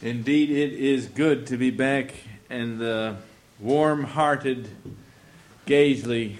[0.00, 2.14] Indeed, it is good to be back
[2.48, 3.16] in the
[3.58, 4.68] warm hearted
[5.66, 6.36] Gazeley,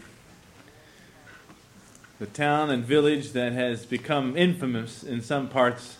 [2.20, 5.96] the town and village that has become infamous in some parts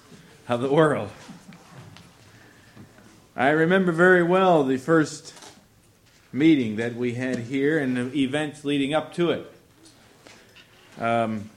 [0.48, 1.10] of the world.
[3.34, 5.34] I remember very well the first
[6.32, 9.52] meeting that we had here and the events leading up to it.
[11.00, 11.50] Um,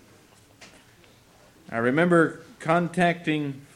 [1.70, 3.68] I remember contacting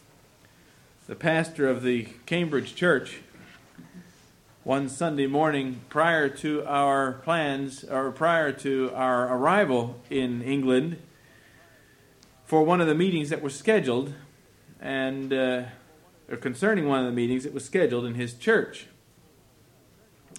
[1.08, 3.20] the pastor of the Cambridge church
[4.64, 10.98] one Sunday morning prior to our plans or prior to our arrival in England
[12.46, 14.16] for one of the meetings that were scheduled
[14.82, 15.66] and uh,
[16.28, 18.88] or concerning one of the meetings that was scheduled in his church.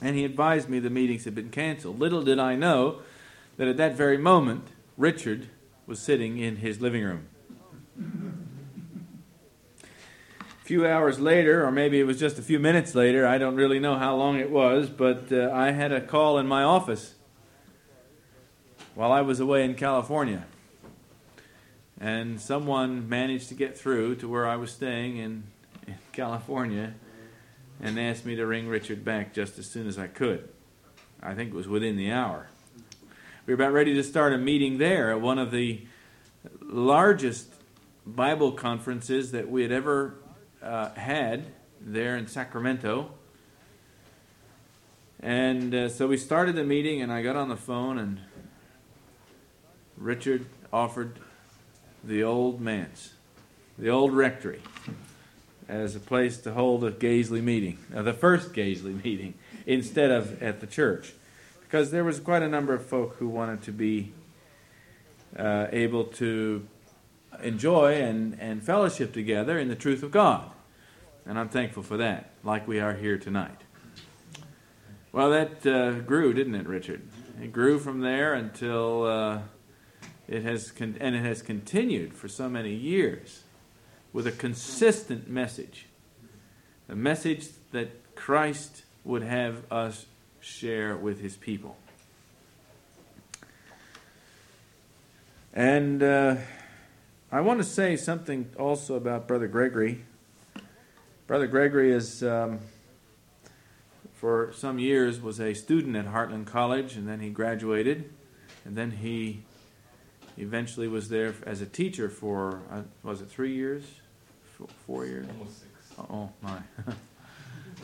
[0.03, 2.01] And he advised me the meetings had been canceled.
[2.01, 3.03] Little did I know
[3.57, 5.47] that at that very moment, Richard
[5.87, 7.29] was sitting in his living room
[10.67, 13.79] few hours later, or maybe it was just a few minutes later, I don't really
[13.79, 17.15] know how long it was, but uh, I had a call in my office
[18.97, 20.45] while I was away in California.
[22.01, 25.45] And someone managed to get through to where I was staying in,
[25.87, 26.95] in California
[27.81, 30.49] and asked me to ring Richard back just as soon as I could.
[31.23, 32.49] I think it was within the hour.
[33.47, 35.87] We were about ready to start a meeting there at one of the
[36.61, 37.55] largest
[38.05, 40.17] Bible conferences that we had ever
[40.63, 41.47] uh, had
[41.81, 43.11] there in Sacramento.
[45.21, 48.21] And uh, so we started the meeting, and I got on the phone, and
[49.97, 51.19] Richard offered
[52.05, 53.15] the old manse,
[53.79, 54.61] the old rectory,
[55.69, 59.35] as a place to hold a Gazeley meeting, uh, the first Gazeley meeting,
[59.67, 61.15] instead of at the church.
[61.63, 64.13] Because there was quite a number of folk who wanted to be
[65.37, 66.67] uh, able to
[67.43, 70.51] enjoy and, and fellowship together in the truth of God.
[71.25, 73.61] And I'm thankful for that, like we are here tonight.
[75.13, 77.03] Well, that uh, grew, didn't it, Richard?
[77.43, 79.39] It grew from there until uh,
[80.29, 83.43] it has, con- and it has continued for so many years
[84.13, 85.87] with a consistent message.
[86.89, 90.07] A message that Christ would have us
[90.41, 91.77] share with his people.
[95.53, 96.37] And uh,
[97.37, 100.07] I want to say something also about Brother Gregory.
[101.27, 102.61] Brother Gregory is, um,
[104.15, 108.11] for some years, was a student at Heartland College, and then he graduated,
[108.65, 109.43] and then he
[110.39, 113.85] eventually was there as a teacher for, uh, was it three years?
[114.57, 115.27] Four, four years?
[115.29, 115.93] Almost six.
[115.99, 116.59] Oh, my.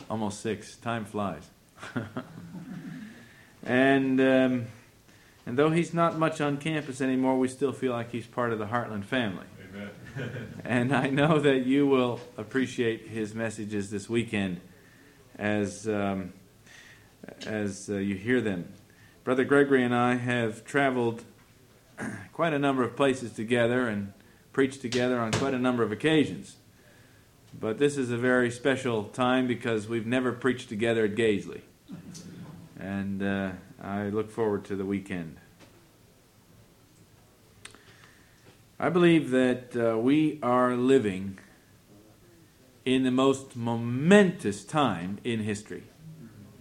[0.09, 0.77] Almost six.
[0.77, 1.47] Time flies.
[3.63, 4.65] and um,
[5.45, 8.59] and though he's not much on campus anymore, we still feel like he's part of
[8.59, 9.45] the Heartland family.
[9.73, 9.89] Amen.
[10.65, 14.61] and I know that you will appreciate his messages this weekend
[15.37, 16.33] as um,
[17.45, 18.71] as uh, you hear them.
[19.23, 21.23] Brother Gregory and I have traveled
[22.33, 24.13] quite a number of places together and
[24.51, 26.57] preached together on quite a number of occasions.
[27.59, 31.61] But this is a very special time because we've never preached together at Gazeley.
[32.79, 33.51] And uh,
[33.83, 35.35] I look forward to the weekend.
[38.79, 41.37] I believe that uh, we are living
[42.85, 45.83] in the most momentous time in history.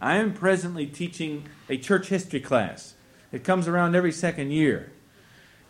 [0.01, 2.95] I am presently teaching a church history class.
[3.31, 4.91] It comes around every second year.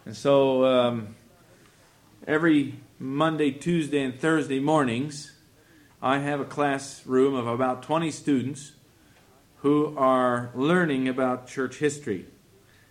[0.06, 1.16] And so um,
[2.26, 5.32] every Monday, Tuesday, and Thursday mornings,
[6.00, 8.72] I have a classroom of about 20 students
[9.62, 12.26] who are learning about church history.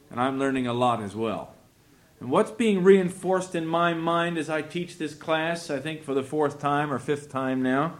[0.09, 1.53] And I'm learning a lot as well.
[2.21, 6.13] And what's being reinforced in my mind as I teach this class, I think for
[6.13, 7.95] the fourth time or fifth time now,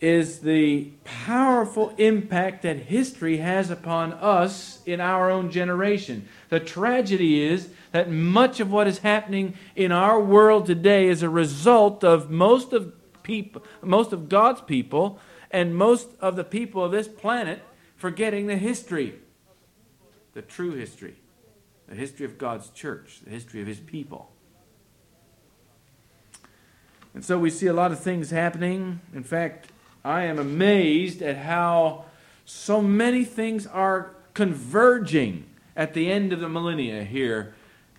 [0.00, 6.28] is the powerful impact that history has upon us in our own generation.
[6.48, 11.30] The tragedy is that much of what is happening in our world today is a
[11.30, 12.92] result of most of
[13.22, 15.20] people, most of God's people
[15.50, 17.62] and most of the people of this planet
[17.96, 19.14] forgetting the history,
[20.34, 21.16] the true history
[21.88, 24.30] the history of God's church, the history of his people.
[27.14, 29.00] And so we see a lot of things happening.
[29.14, 29.70] In fact,
[30.04, 32.04] I am amazed at how
[32.44, 37.54] so many things are converging at the end of the millennia here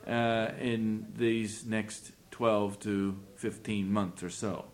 [0.05, 4.65] uh, in these next 12 to 15 months or so.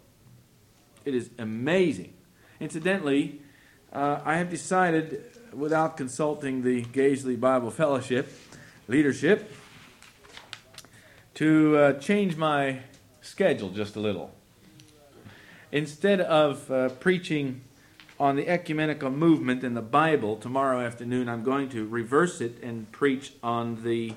[1.06, 2.14] It is amazing.
[2.64, 3.42] Incidentally,
[3.92, 5.22] uh, I have decided,
[5.52, 8.32] without consulting the Gazeley Bible Fellowship,
[8.88, 9.52] leadership
[11.34, 12.80] to uh, change my
[13.20, 14.32] schedule just a little.
[15.74, 17.60] instead of uh, preaching
[18.18, 22.90] on the ecumenical movement in the Bible tomorrow afternoon, I'm going to reverse it and
[22.94, 24.14] preach on the,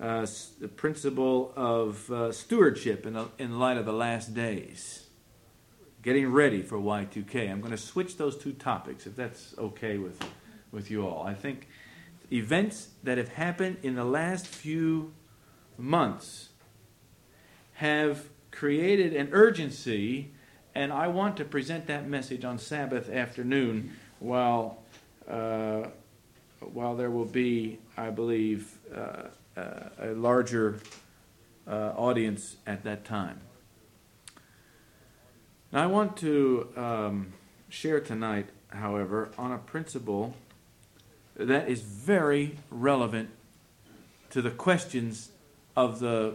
[0.00, 0.26] uh,
[0.60, 5.08] the principle of uh, stewardship in, in light of the last days.
[6.02, 7.48] Getting ready for Y2K.
[7.48, 10.20] I'm going to switch those two topics if that's okay with,
[10.72, 11.24] with you all.
[11.24, 11.68] I think
[12.32, 15.12] events that have happened in the last few
[15.78, 16.48] months
[17.74, 20.32] have created an urgency,
[20.74, 24.82] and I want to present that message on Sabbath afternoon while,
[25.28, 25.84] uh,
[26.60, 30.80] while there will be, I believe, uh, uh, a larger
[31.68, 33.40] uh, audience at that time.
[35.72, 37.32] Now, I want to um,
[37.70, 40.34] share tonight, however, on a principle
[41.34, 43.30] that is very relevant
[44.30, 45.30] to the questions
[45.74, 46.34] of the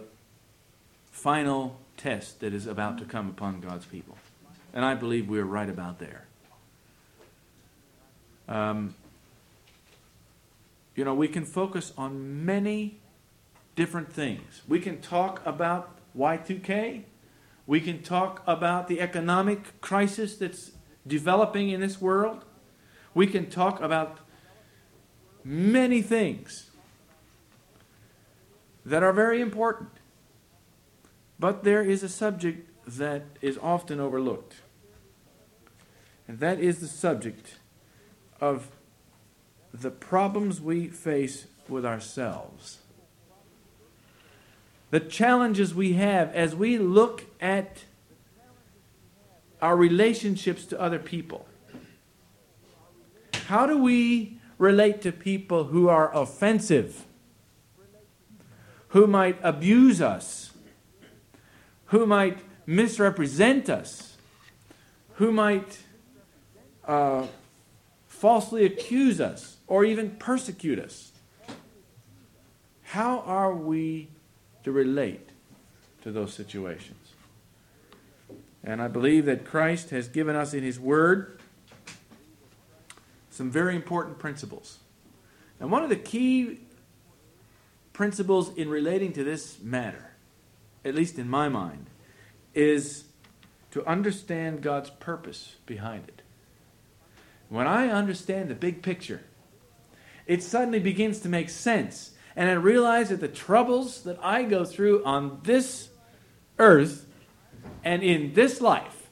[1.12, 4.18] final test that is about to come upon God's people.
[4.74, 6.26] And I believe we're right about there.
[8.48, 8.96] Um,
[10.96, 12.98] you know, we can focus on many
[13.76, 14.64] different things.
[14.68, 17.04] We can talk about Y2K.
[17.68, 20.72] We can talk about the economic crisis that's
[21.06, 22.46] developing in this world.
[23.14, 24.20] We can talk about
[25.44, 26.72] many things
[28.86, 29.90] that are very important.
[31.38, 34.56] But there is a subject that is often overlooked.
[36.26, 37.56] And that is the subject
[38.40, 38.72] of
[39.74, 42.80] the problems we face with ourselves.
[44.90, 47.84] The challenges we have as we look at
[49.62, 51.48] our relationships to other people.
[53.48, 57.06] How do we relate to people who are offensive,
[58.90, 60.52] who might abuse us,
[61.86, 64.18] who might misrepresent us,
[65.16, 65.80] who might
[66.86, 67.26] uh,
[68.08, 71.12] falsely accuse us or even persecute us.
[72.84, 74.10] How are we
[74.68, 75.30] to relate
[76.04, 77.14] to those situations?
[78.64, 81.40] And I believe that Christ has given us in His Word
[83.32, 84.80] some very important principles.
[85.60, 86.60] And one of the key
[87.94, 90.12] principles in relating to this matter,
[90.84, 91.88] at least in my mind,
[92.54, 93.06] is
[93.72, 96.22] to understand God's purpose behind it.
[97.50, 99.22] When I understand the big picture,
[100.26, 102.12] it suddenly begins to make sense.
[102.38, 105.90] And I realize that the troubles that I go through on this
[106.60, 107.08] earth
[107.84, 109.08] and in this life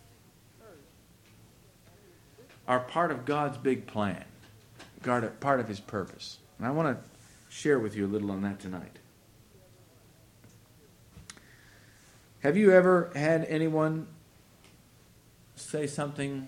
[2.68, 4.24] are part of God's big plan,
[5.02, 6.38] part of His purpose.
[6.60, 7.04] And I want to
[7.50, 9.00] share with you a little on that tonight.
[12.42, 14.06] Have you ever had anyone
[15.56, 16.48] say something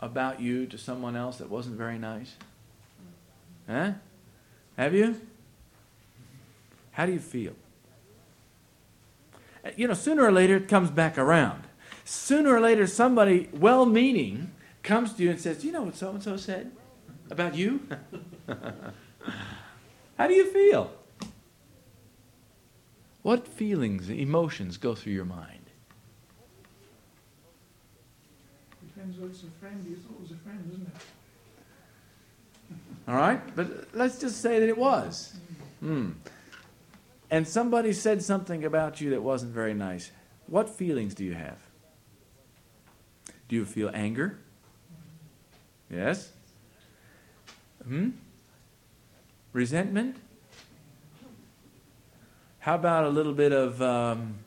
[0.00, 2.34] about you to someone else that wasn't very nice?
[3.68, 3.92] Huh?
[4.78, 5.20] Have you?
[6.96, 7.52] How do you feel?
[9.76, 11.64] You know, sooner or later it comes back around.
[12.06, 14.50] Sooner or later, somebody well meaning
[14.82, 16.72] comes to you and says, Do you know what so and so said
[17.30, 17.86] about you?
[20.16, 20.90] How do you feel?
[23.20, 25.66] What feelings, emotions go through your mind?
[28.94, 29.84] Depends what's a friend.
[29.86, 30.94] You thought it was a friend, isn't it?
[33.06, 35.36] All right, but let's just say that it was.
[35.80, 36.12] Hmm.
[37.30, 40.10] And somebody said something about you that wasn't very nice.
[40.46, 41.58] What feelings do you have?
[43.48, 44.38] Do you feel anger?
[45.90, 46.30] Yes?
[47.86, 48.10] Hmm?
[49.52, 50.16] Resentment?
[52.60, 54.38] How about a little bit of um,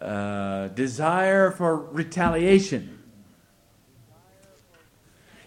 [0.00, 2.98] uh, desire for retaliation?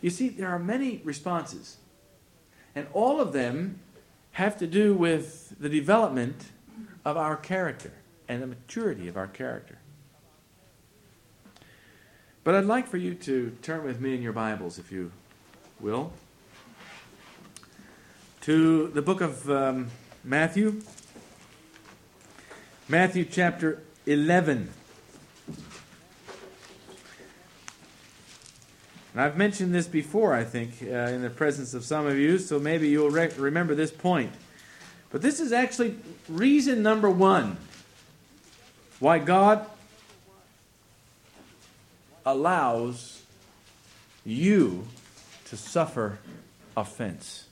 [0.01, 1.77] You see, there are many responses,
[2.75, 3.80] and all of them
[4.34, 6.51] have to do with the development
[7.06, 7.92] of our character
[8.28, 9.78] and the maturity of our character.
[12.44, 15.12] But I'd like for you to turn with me in your Bibles, if you
[15.80, 16.12] will,
[18.42, 19.90] to the book of um,
[20.24, 20.82] Matthew,
[22.90, 24.70] Matthew chapter 11.
[29.14, 32.40] And I've mentioned this before, I think, uh, in the presence of some of you,
[32.40, 34.34] so maybe you'll re- remember this point.
[35.13, 35.96] But this is actually
[36.27, 37.58] reason number one
[39.00, 39.63] why God
[42.25, 43.22] allows
[44.25, 44.88] you
[45.46, 46.17] to suffer
[46.75, 47.46] offense.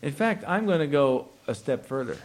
[0.00, 2.16] In fact, I'm going to go a step further.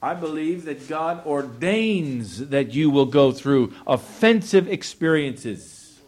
[0.00, 6.00] I believe that God ordains that you will go through offensive experiences.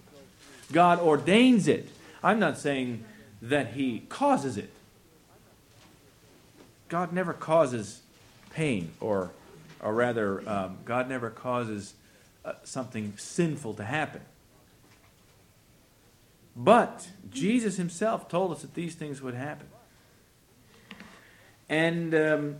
[0.73, 1.88] God ordains it.
[2.23, 3.04] I'm not saying
[3.42, 4.70] that He causes it.
[6.88, 8.00] God never causes
[8.50, 9.31] pain, or,
[9.83, 11.95] or rather, um, God never causes
[12.45, 14.21] uh, something sinful to happen.
[16.57, 19.67] But Jesus himself told us that these things would happen.
[21.69, 22.57] And um,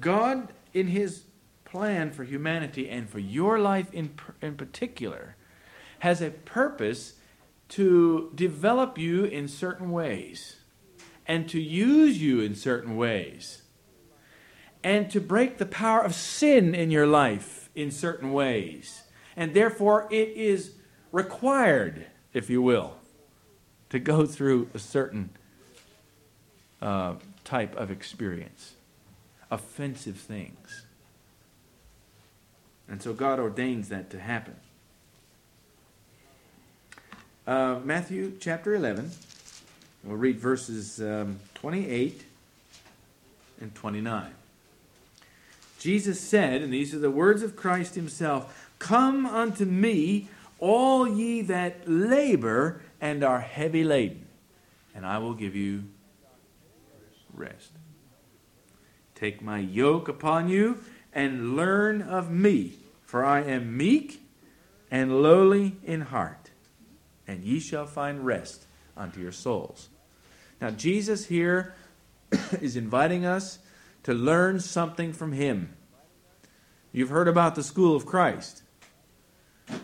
[0.00, 1.22] God, in his
[1.64, 5.36] plan for humanity and for your life in, in particular,
[6.00, 7.14] has a purpose
[7.68, 10.56] to develop you in certain ways
[11.26, 13.62] and to use you in certain ways
[14.82, 19.02] and to break the power of sin in your life in certain ways.
[19.36, 20.72] And therefore, it is
[21.12, 22.94] required, if you will,
[23.90, 25.30] to go through a certain
[26.80, 28.74] uh, type of experience
[29.50, 30.86] offensive things.
[32.88, 34.54] And so God ordains that to happen.
[37.46, 39.10] Uh, Matthew chapter 11.
[40.04, 42.24] We'll read verses um, 28
[43.60, 44.32] and 29.
[45.78, 50.28] Jesus said, and these are the words of Christ Himself Come unto me,
[50.58, 54.26] all ye that labor and are heavy laden,
[54.94, 55.84] and I will give you
[57.34, 57.72] rest.
[59.14, 60.78] Take my yoke upon you
[61.12, 64.22] and learn of me, for I am meek
[64.90, 66.50] and lowly in heart,
[67.28, 68.64] and ye shall find rest
[68.96, 69.88] unto your souls.
[70.60, 71.74] Now, Jesus here
[72.60, 73.58] is inviting us
[74.02, 75.74] to learn something from him.
[76.92, 78.62] You've heard about the school of Christ.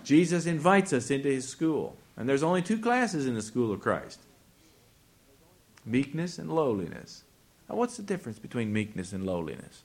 [0.04, 1.96] Jesus invites us into his school.
[2.16, 4.20] And there's only two classes in the school of Christ
[5.84, 7.22] meekness and lowliness.
[7.68, 9.82] Now, what's the difference between meekness and lowliness?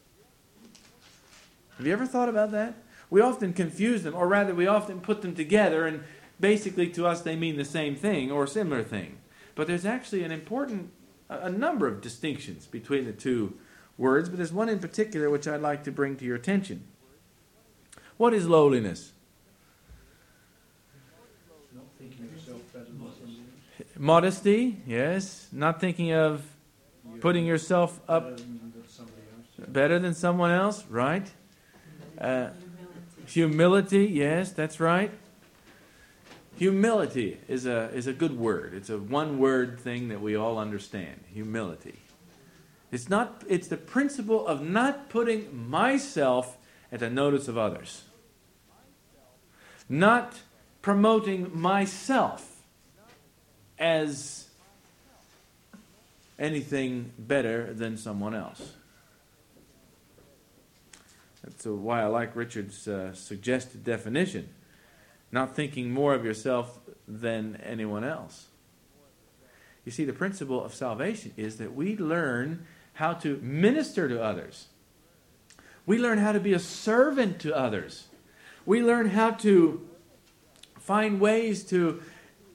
[1.77, 2.75] Have you ever thought about that?
[3.11, 6.03] We often confuse them, or rather, we often put them together, and
[6.41, 9.19] basically to us they mean the same thing or similar thing.
[9.55, 10.91] But there's actually an important,
[11.29, 13.53] a number of distinctions between the two
[13.97, 16.83] words, but there's one in particular which I'd like to bring to your attention.
[18.17, 19.13] What is lowliness?
[23.97, 25.47] Modesty, yes.
[25.51, 26.43] Not thinking of
[27.19, 28.39] putting yourself up
[29.67, 31.29] better than someone else, right?
[32.17, 32.49] Uh,
[33.25, 35.11] humility, yes, that's right.
[36.61, 38.75] Humility is a, is a good word.
[38.75, 41.21] It's a one word thing that we all understand.
[41.33, 41.95] Humility.
[42.91, 46.59] It's, not, it's the principle of not putting myself
[46.91, 48.03] at the notice of others,
[49.89, 50.41] not
[50.83, 52.61] promoting myself
[53.79, 54.47] as
[56.37, 58.73] anything better than someone else.
[61.43, 64.47] That's why I like Richard's uh, suggested definition
[65.31, 68.47] not thinking more of yourself than anyone else.
[69.85, 74.67] You see, the principle of salvation is that we learn how to minister to others.
[75.85, 78.07] We learn how to be a servant to others.
[78.65, 79.87] We learn how to
[80.79, 82.01] find ways to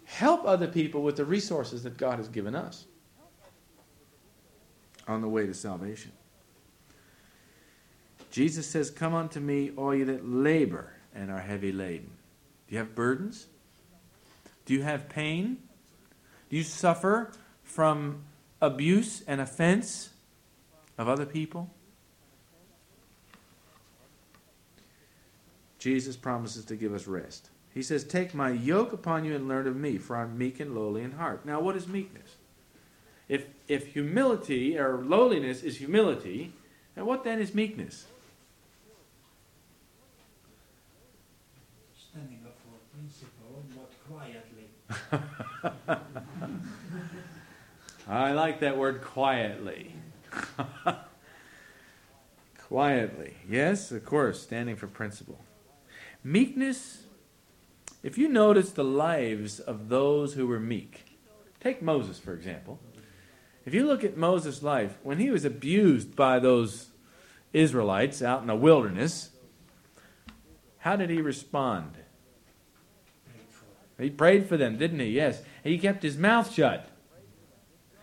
[0.04, 2.84] help other people with the resources that God has given us
[5.08, 6.12] on the way to salvation.
[8.30, 12.10] Jesus says, Come unto me, all you that labor and are heavy laden.
[12.68, 13.46] Do you have burdens?
[14.64, 15.58] Do you have pain?
[16.50, 17.32] Do you suffer
[17.62, 18.24] from
[18.60, 20.10] abuse and offense
[20.98, 21.70] of other people?
[25.78, 27.50] Jesus promises to give us rest.
[27.72, 30.74] He says, Take my yoke upon you and learn of me, for I'm meek and
[30.74, 31.44] lowly in heart.
[31.44, 32.36] Now, what is meekness?
[33.28, 36.52] If, if humility or lowliness is humility,
[36.94, 38.06] then what then is meekness?
[48.08, 49.94] I like that word quietly.
[52.68, 53.34] quietly.
[53.48, 55.40] Yes, of course, standing for principle.
[56.22, 57.04] Meekness,
[58.02, 61.18] if you notice the lives of those who were meek,
[61.60, 62.78] take Moses, for example.
[63.64, 66.90] If you look at Moses' life, when he was abused by those
[67.52, 69.30] Israelites out in the wilderness,
[70.78, 71.96] how did he respond?
[73.98, 75.06] He prayed for them, didn't he?
[75.06, 75.42] Yes.
[75.64, 76.88] He kept his mouth shut.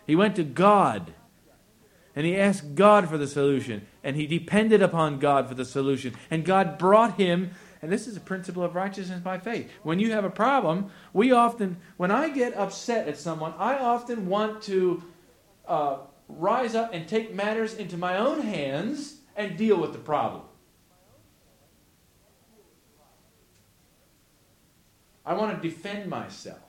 [0.08, 1.14] He went to God
[2.16, 6.14] and he asked God for the solution and he depended upon God for the solution.
[6.30, 9.72] And God brought him, and this is a principle of righteousness by faith.
[9.84, 14.28] When you have a problem, we often, when I get upset at someone, I often
[14.28, 15.04] want to
[15.68, 15.98] uh,
[16.28, 20.44] rise up and take matters into my own hands and deal with the problem.
[25.26, 26.60] I want to defend myself.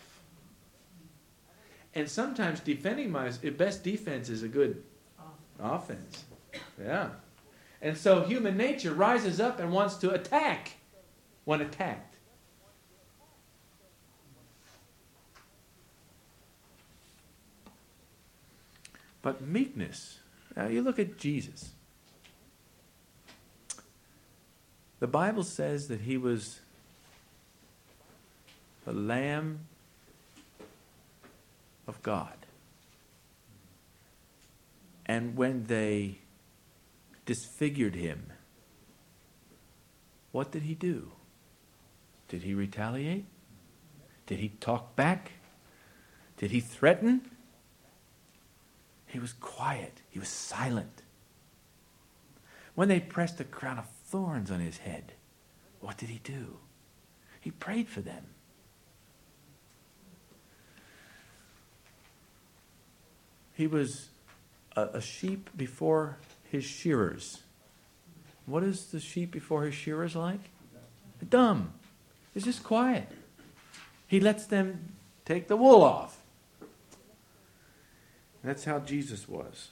[1.94, 4.82] And sometimes defending my best defense is a good
[5.60, 6.24] offense.
[6.80, 7.10] Yeah.
[7.80, 10.72] And so human nature rises up and wants to attack
[11.44, 12.16] when attacked.
[19.22, 20.18] But meekness,
[20.56, 21.70] now you look at Jesus.
[25.00, 26.60] The Bible says that he was
[28.84, 29.60] the Lamb
[31.86, 32.46] of God.
[35.06, 36.18] And when they
[37.26, 38.32] disfigured him,
[40.32, 41.12] what did he do?
[42.28, 43.26] Did he retaliate?
[44.26, 45.32] Did he talk back?
[46.36, 47.30] Did he threaten?
[49.06, 50.00] He was quiet.
[50.10, 51.02] He was silent.
[52.74, 55.12] When they pressed a crown of thorns on his head,
[55.80, 56.56] what did he do?
[57.40, 58.33] He prayed for them.
[63.54, 64.08] He was
[64.76, 66.18] a, a sheep before
[66.50, 67.42] his shearers.
[68.46, 70.40] What is the sheep before his shearers like?
[71.28, 71.72] Dumb.
[72.34, 73.08] It's just quiet.
[74.06, 74.92] He lets them
[75.24, 76.18] take the wool off.
[78.42, 79.68] That's how Jesus was.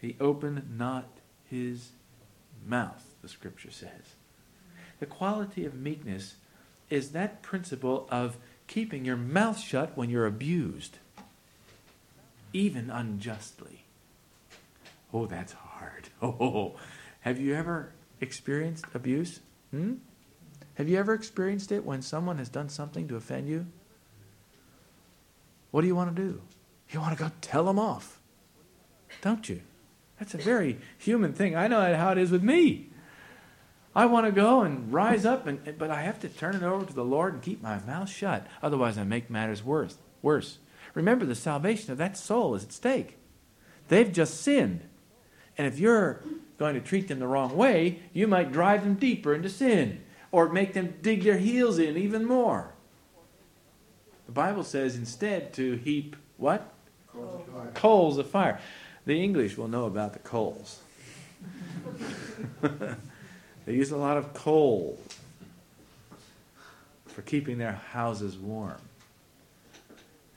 [0.00, 1.08] He opened not
[1.48, 1.90] his
[2.66, 4.16] mouth, the scripture says.
[4.98, 6.34] The quality of meekness
[6.88, 8.36] is that principle of
[8.66, 10.98] keeping your mouth shut when you're abused
[12.52, 13.84] even unjustly.
[15.12, 16.08] Oh, that's hard.
[16.22, 16.76] Oh,
[17.20, 19.40] have you ever experienced abuse?
[19.70, 19.94] Hmm?
[20.74, 23.66] Have you ever experienced it when someone has done something to offend you?
[25.70, 26.40] What do you want to do?
[26.90, 28.20] You want to go tell them off,
[29.22, 29.60] don't you?
[30.18, 31.56] That's a very human thing.
[31.56, 32.90] I know how it is with me.
[33.94, 36.84] I want to go and rise up, and, but I have to turn it over
[36.84, 38.46] to the Lord and keep my mouth shut.
[38.62, 39.96] Otherwise, I make matters worse.
[40.22, 40.58] Worse.
[40.94, 43.16] Remember, the salvation of that soul is at stake.
[43.88, 44.82] They've just sinned.
[45.56, 46.22] And if you're
[46.58, 50.00] going to treat them the wrong way, you might drive them deeper into sin
[50.32, 52.72] or make them dig their heels in even more.
[54.26, 56.72] The Bible says instead to heap what?
[57.12, 57.70] Coals of fire.
[57.74, 58.60] Coals of fire.
[59.06, 60.80] The English will know about the coals.
[62.62, 64.98] they use a lot of coal
[67.06, 68.80] for keeping their houses warm.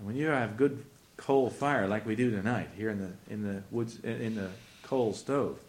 [0.04, 0.86] When you have good
[1.16, 4.50] coal fire like we do tonight here in the in the woods in the
[4.82, 5.60] coal stove,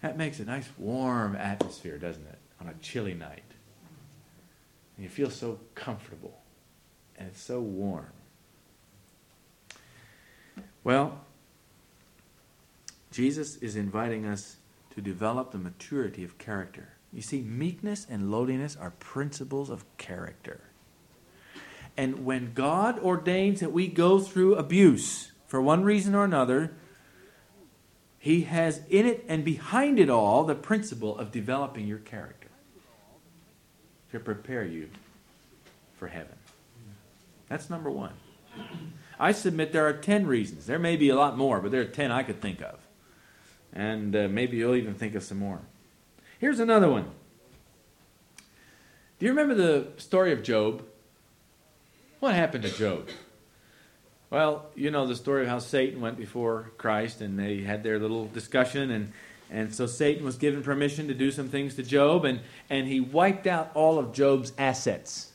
[0.00, 3.42] that makes a nice warm atmosphere, doesn't it, on a chilly night?
[4.96, 6.38] And you feel so comfortable,
[7.18, 8.12] and it's so warm.
[10.84, 11.20] Well,
[13.10, 14.56] Jesus is inviting us
[14.94, 16.90] to develop the maturity of character.
[17.12, 20.60] You see, meekness and lowliness are principles of character.
[21.96, 26.74] And when God ordains that we go through abuse for one reason or another,
[28.18, 32.48] He has in it and behind it all the principle of developing your character
[34.10, 34.88] to prepare you
[35.96, 36.36] for heaven.
[37.48, 38.12] That's number one.
[39.18, 40.66] I submit there are 10 reasons.
[40.66, 42.78] There may be a lot more, but there are 10 I could think of.
[43.72, 45.60] And uh, maybe you'll even think of some more.
[46.38, 47.10] Here's another one.
[49.18, 50.84] Do you remember the story of Job?
[52.22, 53.08] What happened to Job?
[54.30, 57.98] Well, you know the story of how Satan went before Christ and they had their
[57.98, 59.12] little discussion and
[59.50, 62.38] and so Satan was given permission to do some things to Job and
[62.70, 65.32] and he wiped out all of Job's assets.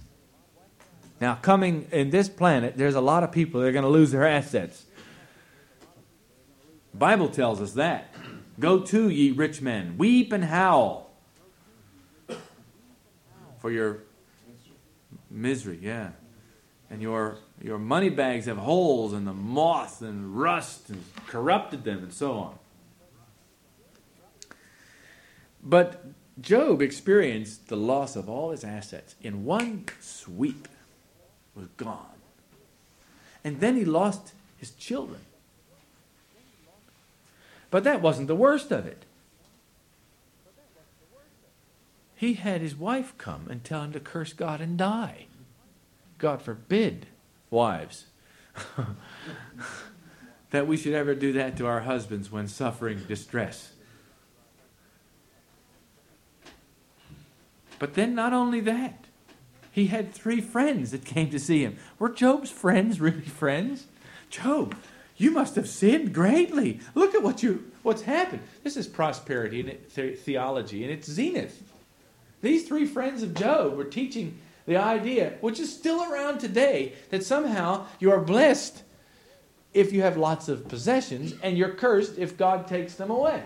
[1.19, 4.12] Now, coming in this planet, there's a lot of people that are going to lose
[4.12, 4.86] their assets.
[6.91, 8.15] The Bible tells us that.
[8.62, 11.12] Go to, ye rich men, weep and howl
[13.60, 14.04] for your
[15.30, 16.12] misery, yeah
[16.89, 22.00] and your your money bags have holes and the moth and rust and corrupted them
[22.00, 22.60] and so on.
[25.63, 26.04] But
[26.39, 30.67] Job experienced the loss of all his assets in one sweep
[31.56, 32.06] was gone.
[33.43, 35.21] And then he lost his children.
[37.69, 39.04] But that wasn't the worst of it.
[42.15, 45.27] He had his wife come and tell him to curse God and die.
[46.17, 47.08] God forbid,
[47.49, 48.06] wives,
[50.49, 53.73] that we should ever do that to our husbands when suffering distress.
[57.80, 59.06] But then, not only that,
[59.71, 61.77] he had three friends that came to see him.
[61.99, 63.86] Were Job's friends really friends?
[64.30, 64.75] Job,
[65.15, 66.80] You must have sinned greatly.
[66.93, 68.41] Look at what you what's happened.
[68.63, 71.63] This is prosperity and theology and its zenith.
[72.41, 77.23] These three friends of Job were teaching the idea, which is still around today, that
[77.23, 78.84] somehow you are blessed
[79.73, 83.43] if you have lots of possessions and you're cursed if God takes them away.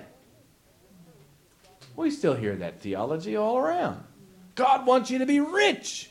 [1.96, 4.04] We still hear that theology all around.
[4.56, 6.10] God wants you to be rich.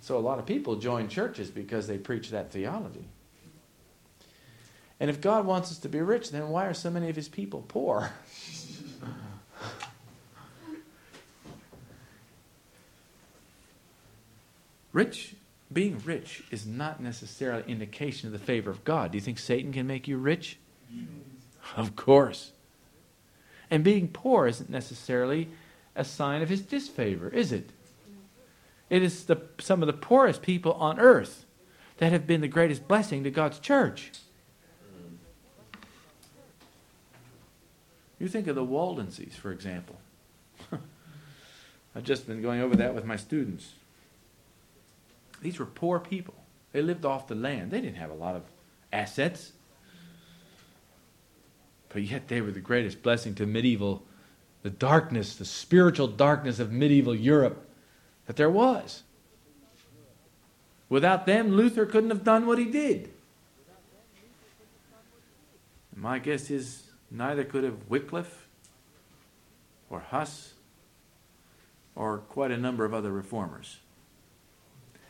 [0.00, 3.04] So a lot of people join churches because they preach that theology.
[5.00, 7.28] And if God wants us to be rich, then why are so many of his
[7.28, 8.10] people poor?
[14.96, 15.34] rich,
[15.70, 19.12] being rich is not necessarily indication of the favor of God.
[19.12, 20.58] Do you think Satan can make you rich?
[21.76, 22.52] Of course.
[23.70, 25.48] And being poor isn't necessarily
[25.94, 27.70] a sign of his disfavor, is it?
[28.88, 31.44] It is the, some of the poorest people on earth
[31.98, 34.12] that have been the greatest blessing to God's church.
[38.18, 39.96] You think of the Waldenses, for example.
[41.94, 43.74] I've just been going over that with my students.
[45.46, 46.34] These were poor people.
[46.72, 47.70] They lived off the land.
[47.70, 48.42] They didn't have a lot of
[48.92, 49.52] assets.
[51.88, 54.02] But yet they were the greatest blessing to medieval,
[54.64, 57.64] the darkness, the spiritual darkness of medieval Europe
[58.26, 59.04] that there was.
[60.88, 63.12] Without them, Luther couldn't have done what he did.
[65.94, 68.48] My guess is Neither could have Wycliffe
[69.90, 70.54] or Huss
[71.94, 73.78] or quite a number of other reformers.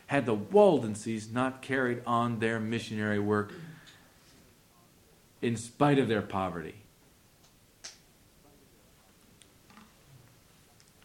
[0.06, 3.52] Had the Waldenses not carried on their missionary work
[5.42, 6.76] in spite of their poverty.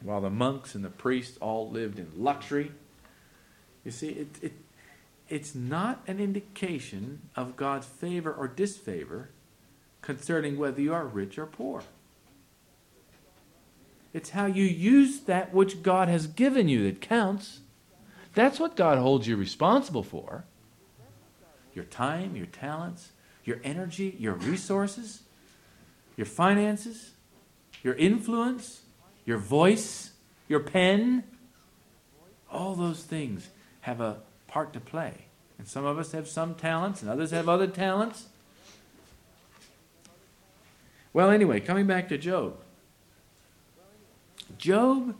[0.03, 2.71] While the monks and the priests all lived in luxury,
[3.83, 4.53] you see, it, it,
[5.29, 9.29] it's not an indication of God's favor or disfavor
[10.01, 11.83] concerning whether you are rich or poor.
[14.13, 17.60] It's how you use that which God has given you that counts.
[18.33, 20.45] That's what God holds you responsible for.
[21.73, 23.11] Your time, your talents,
[23.43, 25.21] your energy, your resources,
[26.17, 27.11] your finances,
[27.83, 28.81] your influence,
[29.25, 30.11] your voice,
[30.47, 31.23] your pen.
[32.51, 33.49] All those things
[33.81, 34.17] have a
[34.47, 35.25] part to play.
[35.57, 38.27] And some of us have some talents, and others have other talents.
[41.13, 42.57] Well, anyway, coming back to Job.
[44.57, 45.15] Job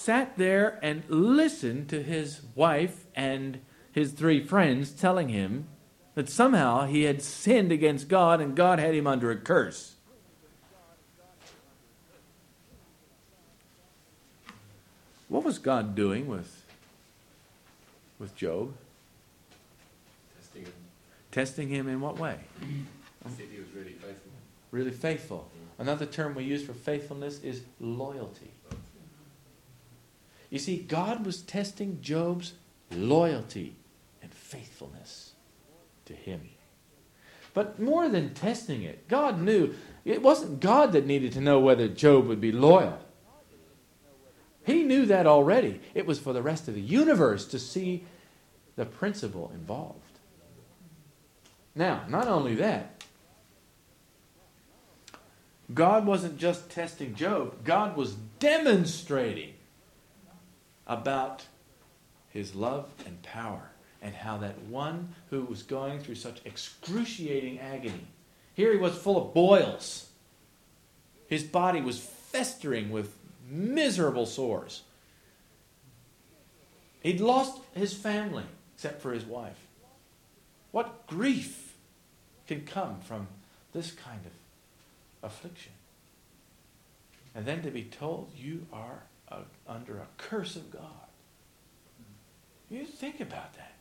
[0.00, 3.60] sat there and listened to his wife and
[3.92, 5.66] his three friends telling him
[6.14, 9.94] that somehow he had sinned against God and God had him under a curse.
[15.28, 16.64] What was God doing with,
[18.18, 18.72] with Job?
[20.36, 20.72] Testing him.
[21.30, 22.36] Testing him in what way?
[23.36, 24.30] Said he was really faithful
[24.70, 25.48] really faithful.
[25.78, 28.50] Another term we use for faithfulness is loyalty.
[30.50, 32.54] You see, God was testing Job's
[32.90, 33.76] loyalty
[34.20, 35.32] and faithfulness
[36.06, 36.40] to him.
[37.54, 41.88] But more than testing it, God knew it wasn't God that needed to know whether
[41.88, 42.98] Job would be loyal.
[44.64, 45.80] He knew that already.
[45.94, 48.04] It was for the rest of the universe to see
[48.76, 49.98] the principle involved.
[51.74, 53.04] Now, not only that,
[55.72, 59.54] God wasn't just testing Job, God was demonstrating
[60.90, 61.46] about
[62.30, 63.70] his love and power
[64.02, 68.06] and how that one who was going through such excruciating agony,
[68.54, 70.08] here he was full of boils.
[71.28, 73.16] His body was festering with
[73.48, 74.82] miserable sores.
[77.02, 79.58] He'd lost his family except for his wife.
[80.72, 81.74] What grief
[82.48, 83.28] can come from
[83.72, 84.32] this kind of
[85.30, 85.72] affliction.
[87.32, 90.82] And then to be told you are a, under a curse of God.
[92.68, 93.74] You think about that.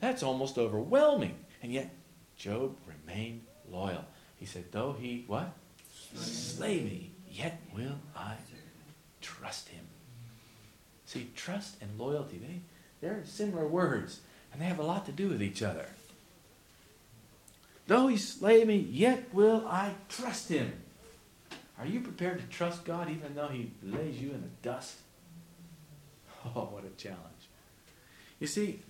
[0.00, 1.36] That's almost overwhelming.
[1.62, 1.94] And yet,
[2.36, 4.04] Job remained loyal.
[4.36, 5.52] He said, though he, what?
[6.14, 8.34] Slay me, yet will I
[9.20, 9.84] trust him.
[11.06, 12.60] See, trust and loyalty, they,
[13.00, 14.20] they're similar words,
[14.52, 15.86] and they have a lot to do with each other.
[17.86, 20.72] Though he slay me, yet will I trust him.
[21.78, 24.96] Are you prepared to trust God even though he lays you in the dust?
[26.54, 27.48] Oh, what a challenge.
[28.38, 28.80] You see,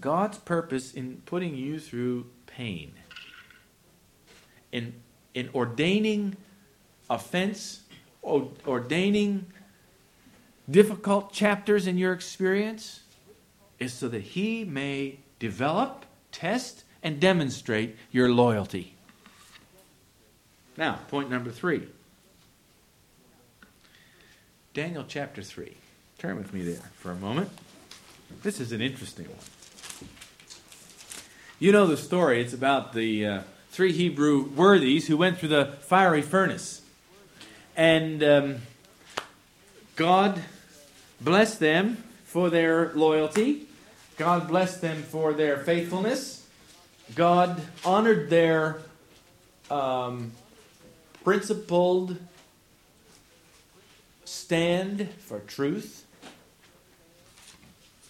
[0.00, 2.94] God's purpose in putting you through pain,
[4.72, 4.94] in,
[5.34, 6.38] in ordaining
[7.10, 7.82] offense,
[8.24, 9.46] ordaining
[10.70, 13.00] difficult chapters in your experience,
[13.78, 18.97] is so that he may develop, test, and demonstrate your loyalty.
[20.78, 21.82] Now, point number three
[24.72, 25.76] Daniel chapter 3.
[26.18, 27.50] Turn with me there for a moment.
[28.44, 30.08] This is an interesting one.
[31.58, 32.40] You know the story.
[32.40, 36.82] It's about the uh, three Hebrew worthies who went through the fiery furnace.
[37.76, 38.56] And um,
[39.96, 40.40] God
[41.20, 43.66] blessed them for their loyalty.
[44.16, 46.46] God blessed them for their faithfulness.
[47.16, 48.78] God honored their
[49.72, 50.30] um,
[51.28, 52.16] principled
[54.24, 56.06] stand for truth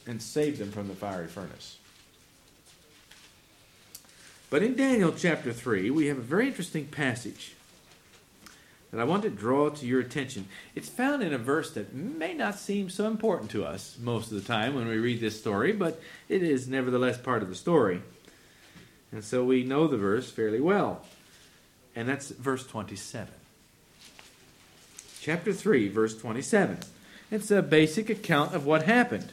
[0.07, 1.79] and save them from the fiery furnace.
[4.51, 7.55] But in Daniel chapter 3, we have a very interesting passage
[8.93, 10.47] that I want to draw to your attention.
[10.77, 14.41] It's found in a verse that may not seem so important to us most of
[14.41, 18.01] the time when we read this story, but it is nevertheless part of the story.
[19.11, 21.05] And so we know the verse fairly well.
[21.99, 23.27] And that's verse 27.
[25.21, 26.79] Chapter 3, verse 27.
[27.33, 29.33] It's a basic account of what happened.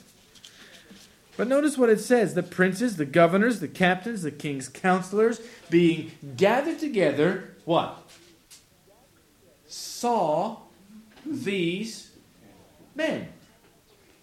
[1.38, 6.13] But notice what it says the princes, the governors, the captains, the king's counselors, being
[6.36, 8.01] gathered together, what?
[9.67, 10.58] Saw
[11.23, 12.10] these
[12.95, 13.28] men.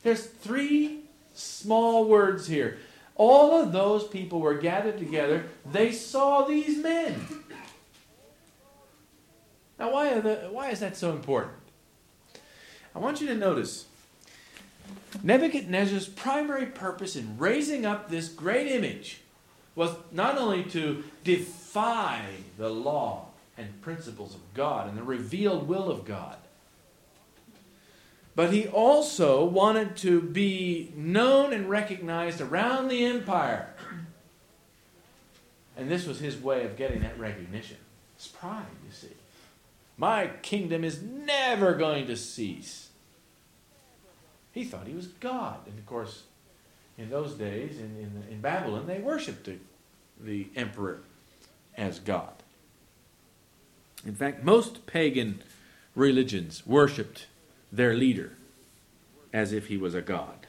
[0.03, 1.03] There's three
[1.33, 2.79] small words here.
[3.15, 5.45] All of those people were gathered together.
[5.71, 7.25] They saw these men.
[9.83, 11.57] Now, why, the, why is that so important?
[12.95, 13.87] I want you to notice
[15.25, 19.23] Nebuchadnezzar's primary purpose in raising up this great image
[19.75, 22.23] was not only to defy
[22.59, 23.27] the law
[23.59, 26.37] and principles of God and the revealed will of God,
[28.37, 33.75] but he also wanted to be known and recognized around the empire.
[35.77, 37.79] And this was his way of getting that recognition.
[38.15, 39.09] It's pride, you see.
[40.03, 42.89] My kingdom is never going to cease.
[44.51, 45.61] He thought he was God.
[45.65, 46.25] And of course,
[46.99, 49.59] in those days, in, in, in Babylon, they worshiped the,
[50.21, 51.03] the emperor
[51.77, 52.33] as God.
[54.05, 55.41] In fact, most pagan
[55.95, 57.29] religions worshiped
[57.71, 58.33] their leader
[59.33, 60.49] as if he was a god.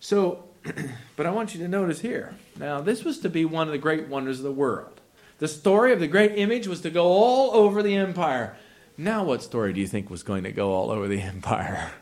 [0.00, 0.44] So,
[1.16, 2.34] but I want you to notice here.
[2.58, 4.99] Now, this was to be one of the great wonders of the world.
[5.40, 8.56] The story of the great image was to go all over the empire.
[8.98, 11.90] Now, what story do you think was going to go all over the empire?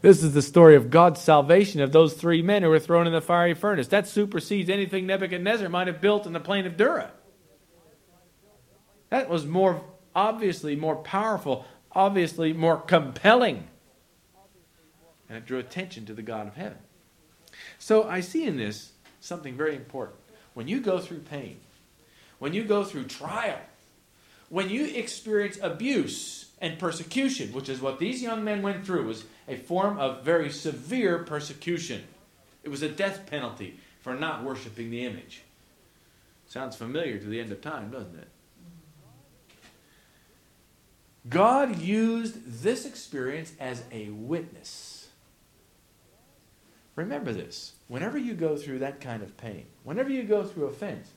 [0.00, 3.12] This is the story of God's salvation of those three men who were thrown in
[3.12, 3.88] the fiery furnace.
[3.88, 7.10] That supersedes anything Nebuchadnezzar might have built in the plain of Dura.
[9.10, 13.68] That was more obviously more powerful, obviously more compelling.
[15.28, 16.78] And it drew attention to the God of heaven.
[17.78, 20.18] So I see in this something very important.
[20.54, 21.60] When you go through pain,
[22.40, 23.60] when you go through trial,
[24.48, 29.24] when you experience abuse and persecution, which is what these young men went through, was
[29.46, 32.02] a form of very severe persecution.
[32.64, 35.42] It was a death penalty for not worshiping the image.
[36.48, 38.28] Sounds familiar to the end of time, doesn't it?
[41.28, 45.08] God used this experience as a witness.
[46.96, 47.74] Remember this.
[47.88, 51.10] Whenever you go through that kind of pain, whenever you go through offense,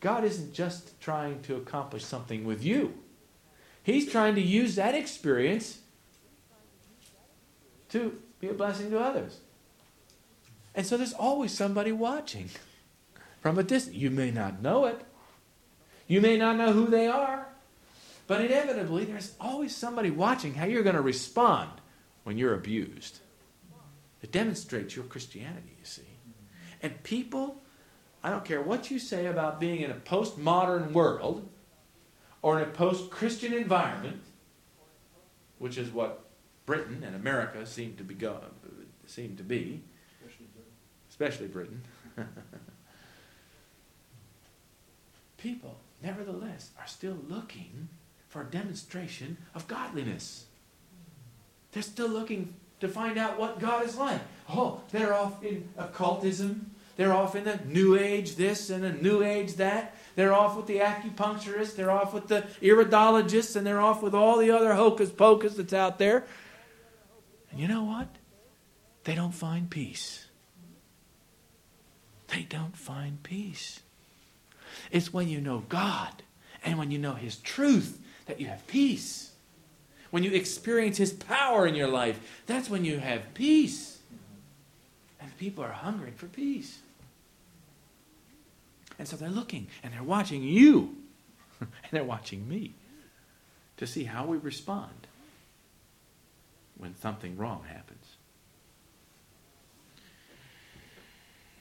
[0.00, 2.94] God isn't just trying to accomplish something with you.
[3.82, 5.78] He's trying to use that experience
[7.90, 9.38] to be a blessing to others.
[10.74, 12.50] And so there's always somebody watching
[13.40, 13.96] from a distance.
[13.96, 15.00] You may not know it,
[16.06, 17.48] you may not know who they are,
[18.26, 21.70] but inevitably there's always somebody watching how you're going to respond
[22.24, 23.20] when you're abused.
[24.22, 26.02] It demonstrates your Christianity, you see.
[26.82, 27.62] And people
[28.28, 31.48] I don't care what you say about being in a postmodern world
[32.42, 34.20] or in a post Christian environment,
[35.58, 36.26] which is what
[36.66, 38.38] Britain and America seem to be, go,
[39.06, 39.80] seem to be
[41.08, 41.80] especially Britain.
[45.38, 47.88] People, nevertheless, are still looking
[48.28, 50.44] for a demonstration of godliness.
[51.72, 54.20] They're still looking to find out what God is like.
[54.50, 59.22] Oh, they're off in occultism they're off in the new age this and the new
[59.22, 59.94] age that.
[60.16, 61.76] They're off with the acupuncturists.
[61.76, 63.54] They're off with the iridologists.
[63.54, 66.26] And they're off with all the other hocus pocus that's out there.
[67.52, 68.08] And you know what?
[69.04, 70.26] They don't find peace.
[72.34, 73.78] They don't find peace.
[74.90, 76.24] It's when you know God
[76.64, 79.30] and when you know His truth that you have peace.
[80.10, 83.98] When you experience His power in your life, that's when you have peace.
[85.20, 86.80] And people are hungering for peace.
[88.98, 90.96] And so they're looking and they're watching you
[91.60, 92.74] and they're watching me
[93.76, 95.06] to see how we respond
[96.76, 98.04] when something wrong happens.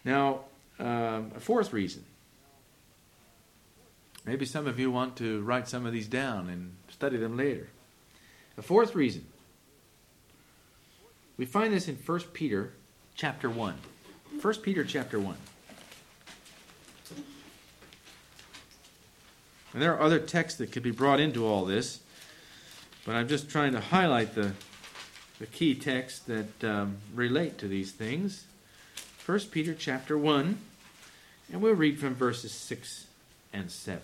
[0.04, 0.42] Now,
[0.80, 2.06] um, a fourth reason.
[4.26, 7.70] Maybe some of you want to write some of these down and study them later.
[8.58, 9.26] A fourth reason.
[11.38, 12.74] We find this in 1 Peter
[13.16, 13.76] chapter 1.
[14.42, 15.36] 1 Peter chapter 1.
[19.74, 22.00] And there are other texts that could be brought into all this,
[23.06, 24.54] but I'm just trying to highlight the,
[25.40, 28.46] the key texts that um, relate to these things.
[29.26, 30.58] 1 Peter chapter 1,
[31.52, 33.08] and we'll read from verses 6
[33.54, 34.02] and 7.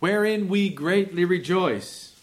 [0.00, 2.16] Wherein we greatly rejoice,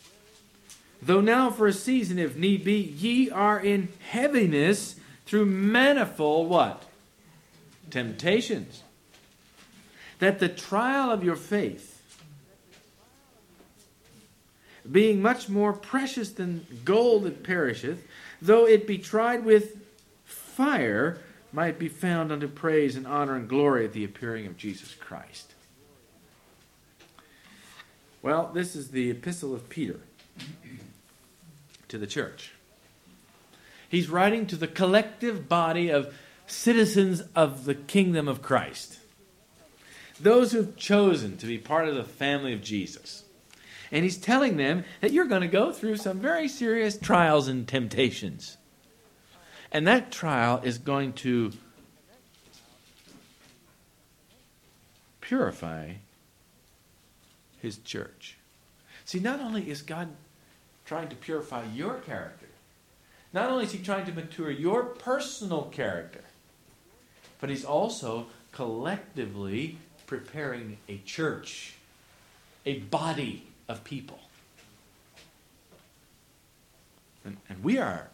[1.01, 6.83] though now for a season, if need be, ye are in heaviness through manifold what?
[7.89, 8.83] Temptations.
[10.19, 12.01] That the trial of your faith,
[14.89, 18.03] being much more precious than gold that perisheth,
[18.41, 19.77] though it be tried with
[20.25, 21.19] fire,
[21.51, 25.53] might be found unto praise and honor and glory at the appearing of Jesus Christ.
[28.21, 29.99] Well, this is the epistle of Peter
[31.87, 32.51] to the church.
[33.87, 36.13] He's writing to the collective body of
[36.45, 38.99] citizens of the kingdom of Christ,
[40.19, 43.23] those who've chosen to be part of the family of Jesus.
[43.91, 47.67] And he's telling them that you're going to go through some very serious trials and
[47.67, 48.57] temptations.
[49.71, 51.53] And that trial is going to
[55.21, 55.93] purify
[57.61, 58.37] his church.
[59.05, 60.09] See, not only is God
[60.85, 62.47] trying to purify your character,
[63.33, 66.23] not only is he trying to mature your personal character,
[67.39, 71.75] but he's also collectively preparing a church,
[72.65, 74.19] a body of people.
[77.23, 78.07] And, and we are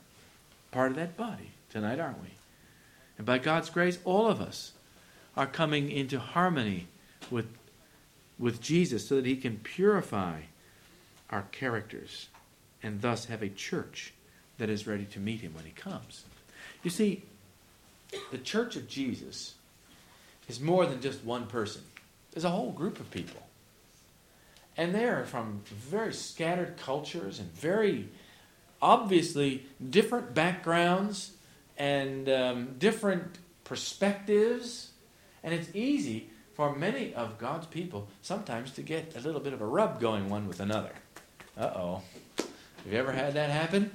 [0.72, 2.32] part of that body tonight, aren't we?
[3.18, 4.74] And by God's grace, all of us
[5.38, 6.88] are coming into harmony
[7.30, 7.48] with,
[8.38, 10.42] with Jesus so that he can purify
[11.30, 12.28] our characters
[12.82, 14.14] and thus have a church
[14.58, 16.24] that is ready to meet him when he comes.
[16.84, 17.24] You see,
[18.32, 19.54] the church of Jesus
[20.48, 21.82] is more than just one person,
[22.32, 23.42] there's a whole group of people.
[24.76, 28.10] And they're from very scattered cultures and very
[28.82, 31.32] obviously different backgrounds
[31.78, 34.92] and um, different perspectives.
[35.44, 39.62] And it's easy for many of God's people sometimes to get a little bit of
[39.62, 40.92] a rub going one with another.
[41.58, 42.02] Uh oh.
[42.38, 43.92] Have you ever had that happen?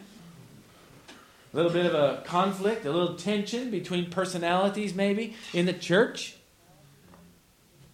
[1.52, 6.38] A little bit of a conflict, a little tension between personalities, maybe, in the church?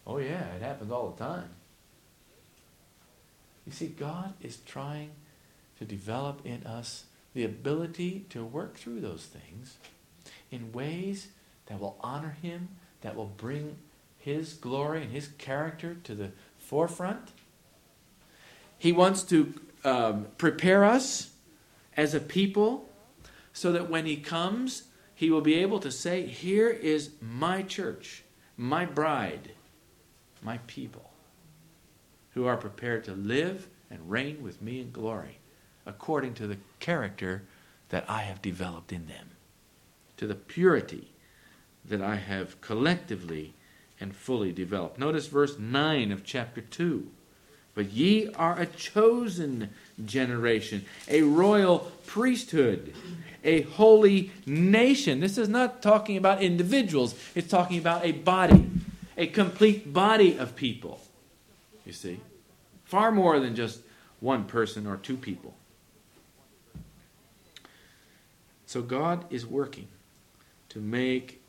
[0.06, 1.48] Oh, yeah, it happens all the time.
[3.66, 5.10] You see, God is trying
[5.78, 9.78] to develop in us the ability to work through those things
[10.50, 11.28] in ways
[11.66, 12.68] that will honor Him,
[13.00, 13.76] that will bring
[14.18, 17.30] His glory and His character to the forefront.
[18.78, 21.30] He wants to um, prepare us
[21.96, 22.88] as a people
[23.52, 28.24] so that when He comes, He will be able to say, Here is my church,
[28.56, 29.52] my bride,
[30.44, 31.10] my people
[32.34, 35.38] who are prepared to live and reign with me in glory
[35.86, 37.42] according to the character
[37.90, 39.30] that I have developed in them,
[40.16, 41.08] to the purity
[41.84, 43.54] that I have collectively
[44.00, 44.98] and fully developed.
[44.98, 47.06] Notice verse 9 of chapter 2.
[47.74, 49.70] But ye are a chosen
[50.04, 52.94] generation, a royal priesthood,
[53.42, 55.20] a holy nation.
[55.20, 58.70] This is not talking about individuals, it's talking about a body,
[59.16, 61.00] a complete body of people.
[61.84, 62.20] You see?
[62.84, 63.80] Far more than just
[64.20, 65.54] one person or two people.
[68.66, 69.88] So God is working
[70.70, 71.40] to make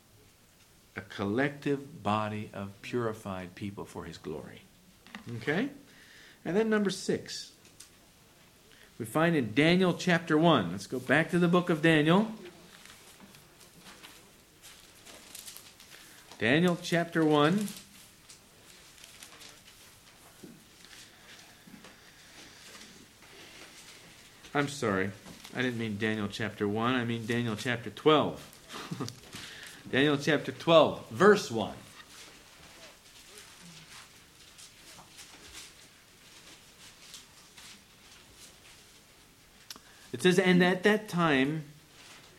[0.94, 4.62] a collective body of purified people for his glory.
[5.38, 5.68] Okay?
[6.44, 7.52] And then number six.
[8.98, 10.72] We find in Daniel chapter 1.
[10.72, 12.30] Let's go back to the book of Daniel.
[16.38, 17.66] Daniel chapter 1.
[24.54, 25.10] I'm sorry.
[25.54, 26.94] I didn't mean Daniel chapter 1.
[26.94, 29.08] I mean Daniel chapter 12.
[29.90, 31.72] Daniel chapter 12, verse 1.
[40.12, 41.64] It says, And at that time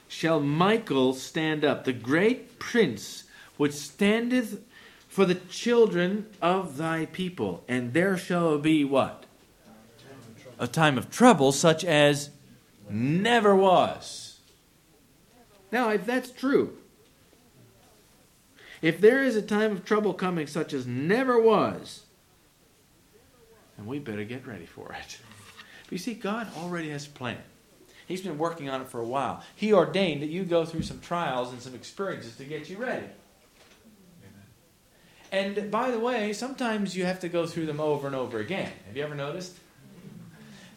[0.07, 3.23] shall Michael stand up, the great prince
[3.57, 4.61] which standeth
[5.07, 7.63] for the children of thy people.
[7.67, 9.25] And there shall be what?
[10.59, 12.29] A time of trouble such as
[12.89, 14.39] never was.
[15.71, 16.77] Now, if that's true,
[18.81, 22.03] if there is a time of trouble coming such as never was,
[23.75, 25.19] then we better get ready for it.
[25.83, 27.37] But you see, God already has a plan.
[28.07, 29.43] He's been working on it for a while.
[29.55, 33.07] He ordained that you go through some trials and some experiences to get you ready.
[35.31, 38.71] And by the way, sometimes you have to go through them over and over again.
[38.87, 39.57] Have you ever noticed?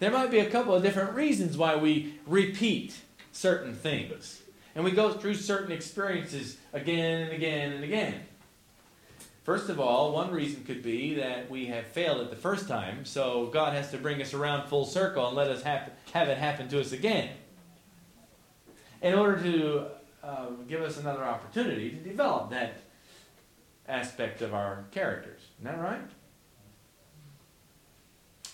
[0.00, 2.96] There might be a couple of different reasons why we repeat
[3.32, 4.42] certain things.
[4.74, 8.14] And we go through certain experiences again and again and again.
[9.44, 13.04] First of all, one reason could be that we have failed it the first time,
[13.04, 16.38] so God has to bring us around full circle and let us have, have it
[16.38, 17.30] happen to us again.
[19.02, 19.86] In order to
[20.22, 22.74] uh, give us another opportunity to develop that
[23.90, 25.40] aspect of our characters.
[25.60, 26.08] Isn't that right?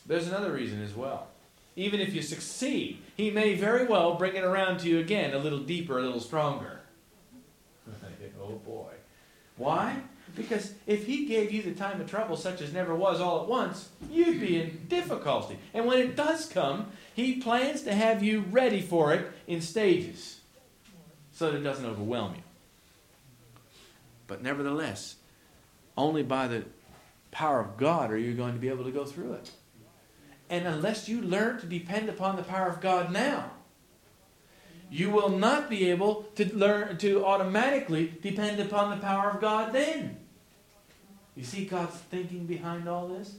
[0.06, 1.28] There's another reason as well.
[1.74, 5.38] Even if you succeed, he may very well bring it around to you again a
[5.38, 6.80] little deeper, a little stronger.
[8.42, 8.92] oh boy.
[9.56, 10.00] Why?
[10.34, 13.48] Because if he gave you the time of trouble such as never was all at
[13.48, 15.58] once, you'd be in difficulty.
[15.72, 20.40] And when it does come, he plans to have you ready for it in stages
[21.32, 22.42] so that it doesn't overwhelm you.
[24.26, 25.16] But nevertheless,
[25.96, 26.64] only by the
[27.30, 29.50] power of God are you going to be able to go through it.
[30.48, 33.50] And unless you learn to depend upon the power of God now,
[34.90, 39.72] you will not be able to learn to automatically depend upon the power of God
[39.72, 40.16] then.
[41.34, 43.34] You see God's thinking behind all this?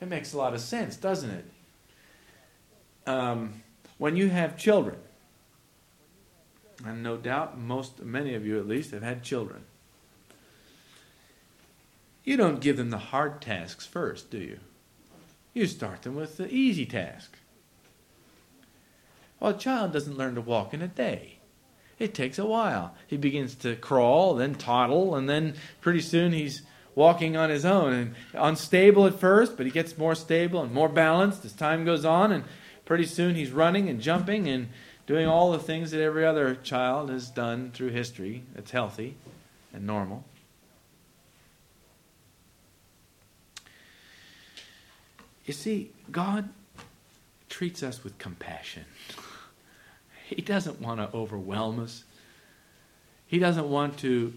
[0.00, 1.44] It makes a lot of sense, doesn't it?
[3.06, 3.62] Um,
[3.98, 4.96] when you have children,
[6.84, 9.64] and no doubt most, many of you at least, have had children.
[12.24, 14.58] You don't give them the hard tasks first, do you?
[15.54, 17.38] You start them with the easy task.
[19.40, 21.38] Well, a child doesn't learn to walk in a day.
[21.98, 22.94] It takes a while.
[23.06, 26.62] He begins to crawl, then toddle, and then pretty soon he's
[26.94, 30.88] walking on his own and unstable at first, but he gets more stable and more
[30.88, 32.44] balanced as time goes on, and
[32.84, 34.68] pretty soon he's running and jumping and
[35.06, 39.16] doing all the things that every other child has done through history that's healthy
[39.72, 40.24] and normal.
[45.50, 46.48] You see, God
[47.48, 48.84] treats us with compassion.
[50.28, 52.04] He doesn't want to overwhelm us.
[53.26, 54.32] He doesn't want to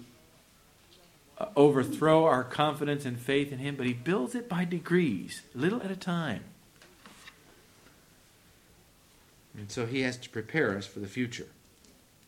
[1.37, 5.83] uh, overthrow our confidence and faith in Him, but He builds it by degrees, little
[5.83, 6.45] at a time.
[9.55, 11.49] And so He has to prepare us for the future.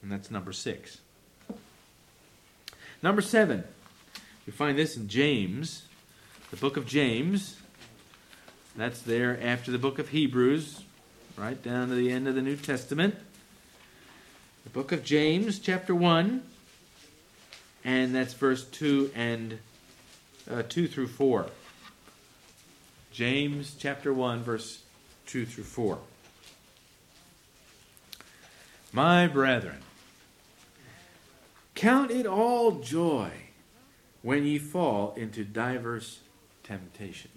[0.03, 0.99] And that's number six.
[3.01, 3.63] Number seven,
[4.45, 5.85] you find this in James,
[6.51, 7.61] the book of James.
[8.77, 10.83] That's there after the book of Hebrews,
[11.37, 13.15] right down to the end of the New Testament.
[14.65, 16.43] The book of James, chapter 1,
[17.85, 19.59] and that's verse 2 and
[20.51, 21.45] uh, 2 through 4.
[23.13, 24.81] James chapter 1, verse
[25.27, 25.97] 2 through 4.
[28.91, 29.83] My brethren,
[31.75, 33.31] count it all joy
[34.21, 36.19] when ye fall into diverse
[36.63, 37.34] temptations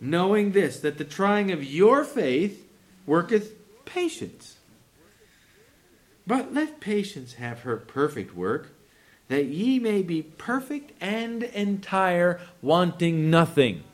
[0.00, 2.66] knowing this, that the trying of your faith
[3.06, 3.52] worketh
[3.84, 4.56] patience.
[6.26, 8.72] But let patience have her perfect work,
[9.28, 13.84] that ye may be perfect and entire, wanting nothing.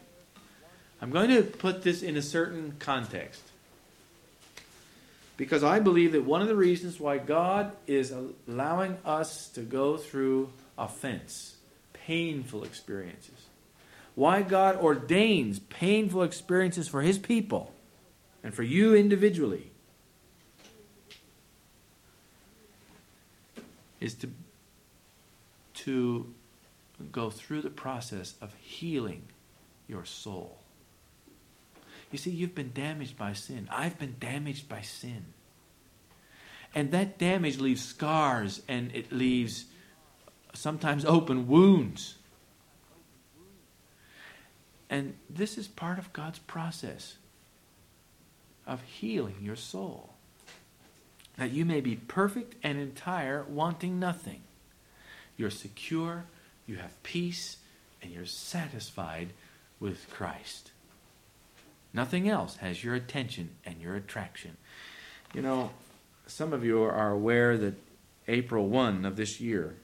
[1.00, 3.42] I'm going to put this in a certain context.
[5.36, 8.14] Because I believe that one of the reasons why God is
[8.48, 11.56] allowing us to go through offense,
[11.92, 13.45] painful experiences,
[14.16, 17.72] why God ordains painful experiences for His people
[18.42, 19.70] and for you individually
[24.00, 24.30] is to,
[25.74, 26.34] to
[27.12, 29.22] go through the process of healing
[29.86, 30.58] your soul.
[32.10, 33.68] You see, you've been damaged by sin.
[33.70, 35.26] I've been damaged by sin.
[36.74, 39.66] And that damage leaves scars and it leaves
[40.54, 42.15] sometimes open wounds.
[44.88, 47.16] And this is part of God's process
[48.66, 50.10] of healing your soul.
[51.36, 54.40] That you may be perfect and entire, wanting nothing.
[55.36, 56.24] You're secure,
[56.66, 57.58] you have peace,
[58.02, 59.28] and you're satisfied
[59.80, 60.70] with Christ.
[61.92, 64.56] Nothing else has your attention and your attraction.
[65.34, 65.70] You know,
[66.26, 67.74] some of you are aware that
[68.28, 69.76] April 1 of this year,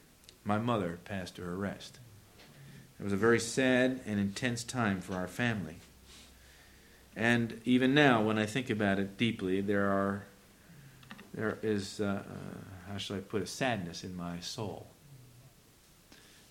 [0.44, 1.98] my mother passed her rest.
[3.03, 5.78] It was a very sad and intense time for our family.
[7.16, 10.22] And even now, when I think about it deeply, there are
[11.34, 14.86] there is uh, uh, how shall I put a sadness in my soul.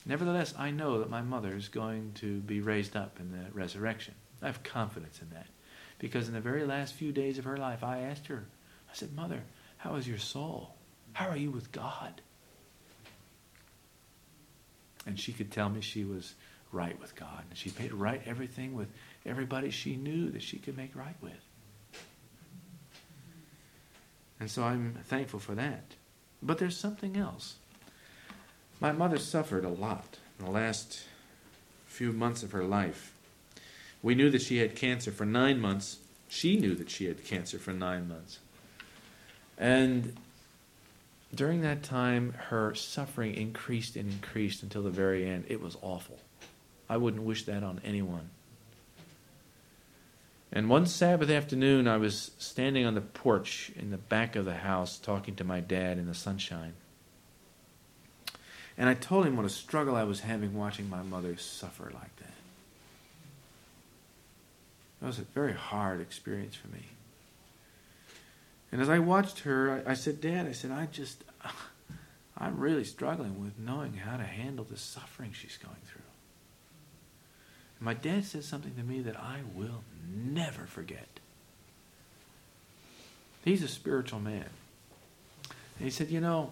[0.06, 4.16] Nevertheless, I know that my mother is going to be raised up in the resurrection.
[4.41, 5.47] I have confidence in that.
[5.99, 8.43] Because in the very last few days of her life, I asked her,
[8.89, 9.43] I said, Mother,
[9.78, 10.76] how is your soul?
[11.14, 12.20] How are you with God?
[15.06, 16.34] And she could tell me she was
[16.72, 17.43] right with God.
[17.49, 18.89] And she made right everything with
[19.26, 21.34] everybody she knew that she could make right with.
[24.39, 25.84] And so I'm thankful for that.
[26.41, 27.56] But there's something else.
[28.80, 31.04] My mother suffered a lot in the last
[31.86, 33.14] few months of her life.
[34.02, 35.97] We knew that she had cancer for nine months.
[36.28, 38.39] She knew that she had cancer for nine months.
[39.58, 40.18] And
[41.34, 45.46] during that time, her suffering increased and increased until the very end.
[45.48, 46.20] It was awful.
[46.90, 48.30] I wouldn't wish that on anyone.
[50.52, 54.56] And one Sabbath afternoon, I was standing on the porch in the back of the
[54.56, 56.74] house talking to my dad in the sunshine.
[58.78, 62.16] And I told him what a struggle I was having watching my mother suffer like
[62.18, 62.34] that.
[65.02, 66.84] It was a very hard experience for me.
[68.72, 71.24] And as I watched her, I, I said, Dad, I said, I just,
[72.38, 76.01] I'm really struggling with knowing how to handle the suffering she's going through.
[77.80, 81.07] And my dad said something to me that I will never forget.
[83.43, 84.45] He's a spiritual man.
[85.78, 86.51] And he said, You know,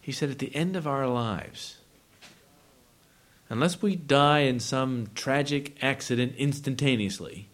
[0.00, 1.76] he said, at the end of our lives,
[3.48, 7.49] unless we die in some tragic accident instantaneously,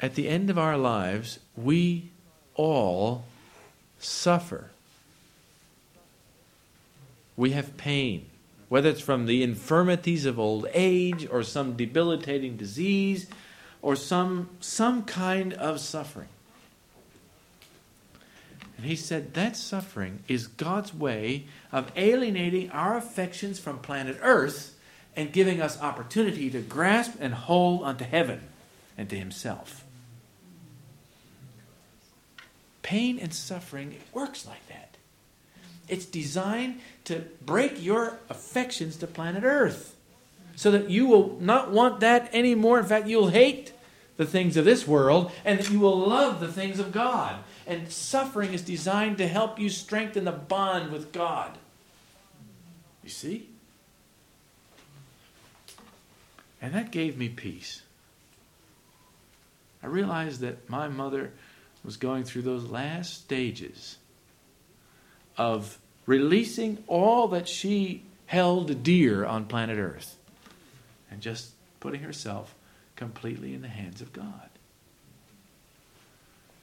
[0.00, 2.10] at the end of our lives, we
[2.54, 3.24] all
[3.98, 4.70] suffer.
[7.36, 8.26] We have pain
[8.68, 13.28] whether it's from the infirmities of old age or some debilitating disease
[13.80, 16.28] or some, some kind of suffering.
[18.76, 24.76] And he said that suffering is God's way of alienating our affections from planet Earth
[25.14, 28.40] and giving us opportunity to grasp and hold unto heaven
[28.98, 29.85] and to himself.
[32.86, 34.96] Pain and suffering it works like that.
[35.88, 39.96] It's designed to break your affections to planet Earth
[40.54, 42.78] so that you will not want that anymore.
[42.78, 43.72] In fact, you'll hate
[44.18, 47.34] the things of this world and that you will love the things of God.
[47.66, 51.58] And suffering is designed to help you strengthen the bond with God.
[53.02, 53.48] You see?
[56.62, 57.82] And that gave me peace.
[59.82, 61.32] I realized that my mother
[61.86, 63.96] was going through those last stages
[65.38, 70.16] of releasing all that she held dear on planet Earth
[71.10, 72.54] and just putting herself
[72.96, 74.50] completely in the hands of God.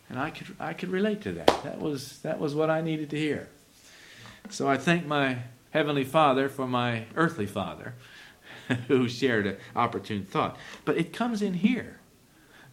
[0.10, 1.48] And I could, I could relate to that.
[1.64, 3.48] That was, that was what I needed to hear.
[4.50, 5.38] So I thank my
[5.72, 7.96] Heavenly Father for my earthly father
[8.88, 10.58] who shared an opportune thought.
[10.84, 12.00] But it comes in here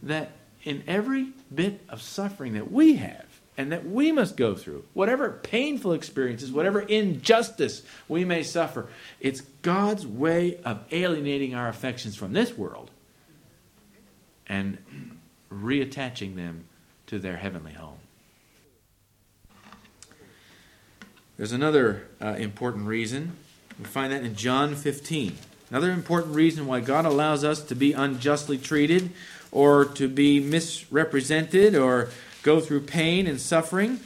[0.02, 0.32] that
[0.64, 3.24] in every bit of suffering that we have,
[3.56, 8.88] and that we must go through, whatever painful experiences, whatever injustice we may suffer,
[9.20, 12.90] it's God's way of alienating our affections from this world
[14.46, 14.78] and
[15.52, 16.64] reattaching them
[17.06, 17.98] to their heavenly home.
[21.36, 23.36] There's another uh, important reason.
[23.78, 25.36] We find that in John 15.
[25.70, 29.10] Another important reason why God allows us to be unjustly treated
[29.52, 32.10] or to be misrepresented or
[32.42, 34.00] go through pain and suffering.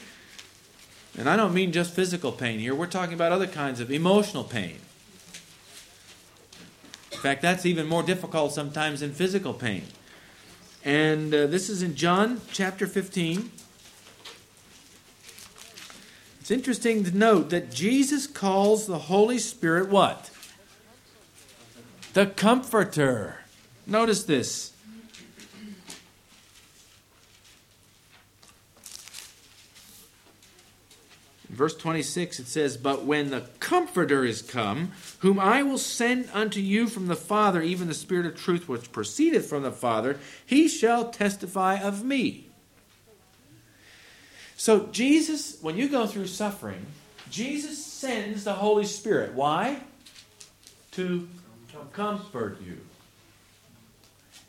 [1.16, 4.44] And I don't mean just physical pain here, we're talking about other kinds of emotional
[4.44, 4.78] pain.
[7.12, 9.84] In fact, that's even more difficult sometimes than physical pain.
[10.84, 13.50] And uh, this is in John chapter 15.
[16.40, 20.30] It's interesting to note that Jesus calls the Holy Spirit what?
[22.12, 23.38] The Comforter.
[23.86, 24.73] Notice this.
[31.54, 36.60] Verse 26 it says, But when the Comforter is come, whom I will send unto
[36.60, 40.68] you from the Father, even the Spirit of truth which proceedeth from the Father, he
[40.68, 42.48] shall testify of me.
[44.56, 46.86] So, Jesus, when you go through suffering,
[47.30, 49.34] Jesus sends the Holy Spirit.
[49.34, 49.80] Why?
[50.92, 51.28] To
[51.92, 52.78] comfort you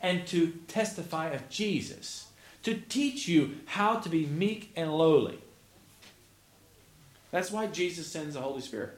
[0.00, 2.26] and to testify of Jesus
[2.66, 5.38] to teach you how to be meek and lowly.
[7.30, 8.96] That's why Jesus sends the Holy Spirit.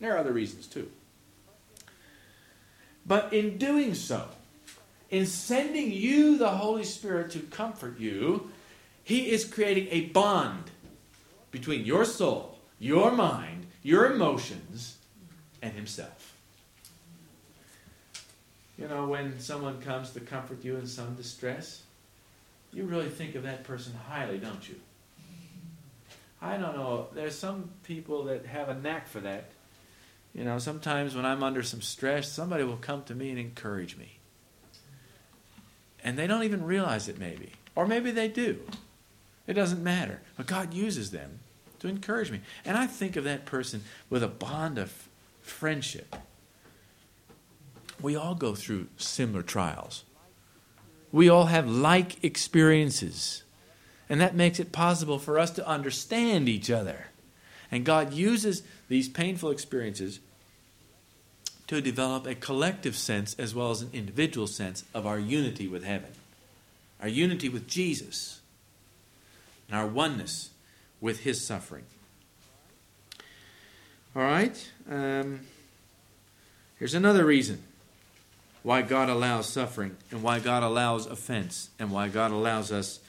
[0.00, 0.90] There are other reasons too.
[3.06, 4.28] But in doing so,
[5.10, 8.50] in sending you the Holy Spirit to comfort you,
[9.02, 10.70] He is creating a bond
[11.50, 14.96] between your soul, your mind, your emotions,
[15.62, 16.34] and Himself.
[18.78, 21.82] You know, when someone comes to comfort you in some distress,
[22.72, 24.74] you really think of that person highly, don't you?
[26.44, 27.06] I don't know.
[27.14, 29.46] There's some people that have a knack for that.
[30.34, 33.96] You know, sometimes when I'm under some stress, somebody will come to me and encourage
[33.96, 34.18] me.
[36.04, 37.52] And they don't even realize it, maybe.
[37.74, 38.60] Or maybe they do.
[39.46, 40.20] It doesn't matter.
[40.36, 41.38] But God uses them
[41.78, 42.40] to encourage me.
[42.66, 45.08] And I think of that person with a bond of
[45.40, 46.14] friendship.
[48.02, 50.04] We all go through similar trials.
[51.10, 53.44] We all have like experiences.
[54.08, 57.06] And that makes it possible for us to understand each other.
[57.70, 60.20] And God uses these painful experiences
[61.66, 65.84] to develop a collective sense as well as an individual sense of our unity with
[65.84, 66.10] heaven,
[67.00, 68.40] our unity with Jesus,
[69.68, 70.50] and our oneness
[71.00, 71.84] with his suffering.
[74.14, 74.70] All right?
[74.90, 75.40] Um,
[76.78, 77.62] here's another reason
[78.62, 83.00] why God allows suffering and why God allows offense and why God allows us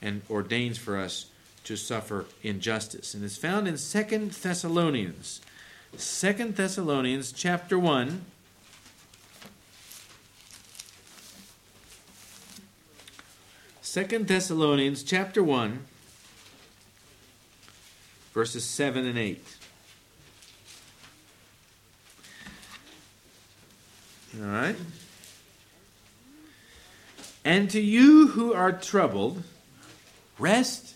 [0.00, 1.26] and ordains for us
[1.64, 3.14] to suffer injustice.
[3.14, 5.40] And it's found in Second Thessalonians.
[5.96, 8.24] Second Thessalonians chapter 1.
[13.82, 15.86] Second Thessalonians chapter 1
[18.38, 19.44] verses 7 and 8.
[24.40, 24.76] All right.
[27.44, 29.42] And to you who are troubled,
[30.38, 30.94] rest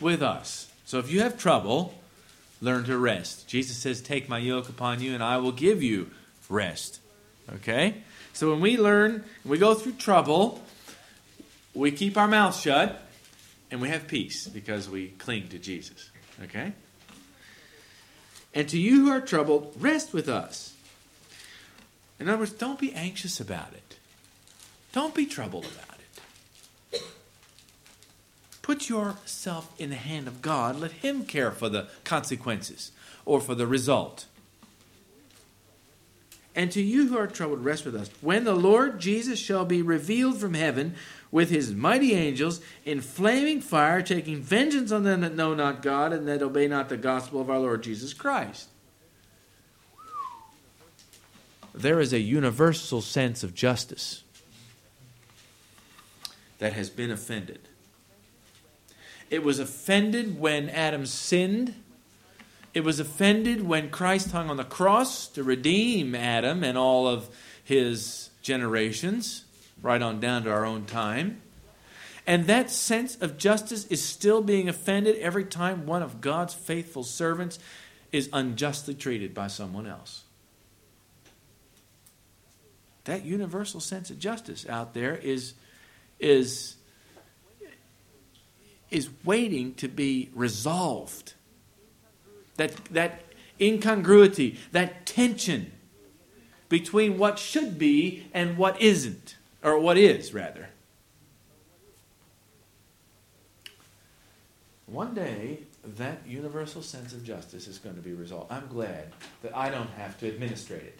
[0.00, 0.70] with us.
[0.84, 1.94] So if you have trouble,
[2.60, 3.48] learn to rest.
[3.48, 6.10] Jesus says, Take my yoke upon you, and I will give you
[6.48, 7.00] rest.
[7.54, 7.96] Okay?
[8.32, 10.62] So when we learn, we go through trouble,
[11.74, 13.02] we keep our mouth shut,
[13.70, 16.10] and we have peace because we cling to Jesus.
[16.44, 16.72] Okay?
[18.54, 20.74] And to you who are troubled, rest with us.
[22.20, 23.96] In other words, don't be anxious about it.
[24.92, 25.91] Don't be troubled about it.
[28.62, 30.78] Put yourself in the hand of God.
[30.78, 32.92] Let Him care for the consequences
[33.24, 34.26] or for the result.
[36.54, 38.10] And to you who are troubled, rest with us.
[38.20, 40.94] When the Lord Jesus shall be revealed from heaven
[41.30, 46.12] with his mighty angels in flaming fire, taking vengeance on them that know not God
[46.12, 48.68] and that obey not the gospel of our Lord Jesus Christ.
[51.74, 54.22] There is a universal sense of justice
[56.58, 57.60] that has been offended.
[59.32, 61.74] It was offended when Adam sinned.
[62.74, 67.30] It was offended when Christ hung on the cross to redeem Adam and all of
[67.64, 69.46] his generations
[69.80, 71.40] right on down to our own time.
[72.26, 77.02] And that sense of justice is still being offended every time one of God's faithful
[77.02, 77.58] servants
[78.12, 80.24] is unjustly treated by someone else.
[83.04, 85.54] That universal sense of justice out there is,
[86.20, 86.76] is,
[88.92, 91.34] is waiting to be resolved.
[92.56, 93.22] That, that
[93.60, 95.72] incongruity, that tension
[96.68, 100.68] between what should be and what isn't or what is, rather.
[104.86, 105.60] One day,
[105.96, 108.52] that universal sense of justice is going to be resolved.
[108.52, 109.12] I'm glad
[109.42, 110.98] that I don't have to administrate it.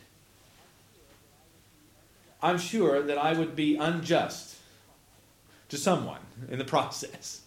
[2.43, 4.57] I'm sure that I would be unjust
[5.69, 6.21] to someone
[6.51, 7.42] in the process.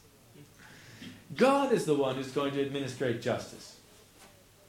[1.36, 3.76] God is the one who's going to administrate justice.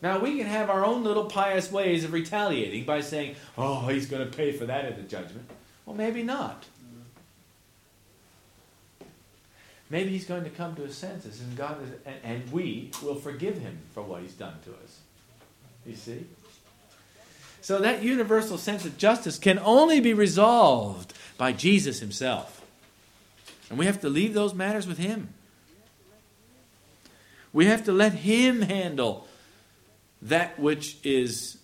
[0.02, 4.06] Now, we can have our own little pious ways of retaliating by saying, oh, he's
[4.06, 5.48] going to pay for that at the judgment.
[5.84, 6.64] Well, maybe not.
[9.88, 13.14] Maybe he's going to come to his senses, and God is, and, and we will
[13.14, 14.98] forgive him for what he's done to us.
[15.86, 16.26] You see?
[17.60, 22.64] So that universal sense of justice can only be resolved by Jesus himself.
[23.70, 25.34] And we have to leave those matters with him.
[27.56, 29.26] We have to let him handle
[30.20, 31.56] that which is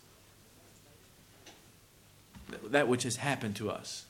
[2.65, 4.07] that which has happened to us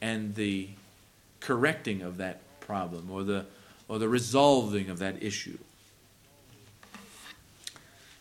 [0.00, 0.70] and the
[1.38, 3.46] correcting of that problem or the
[3.86, 5.58] or the resolving of that issue.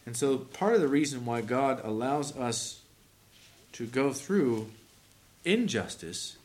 [0.05, 2.81] And so part of the reason why God allows us
[3.71, 4.69] to go through
[5.43, 6.37] injustice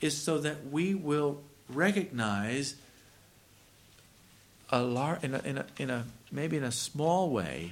[0.00, 2.74] is so that we will recognize
[4.74, 7.70] a lar- in, a, in, a, in a maybe in a small way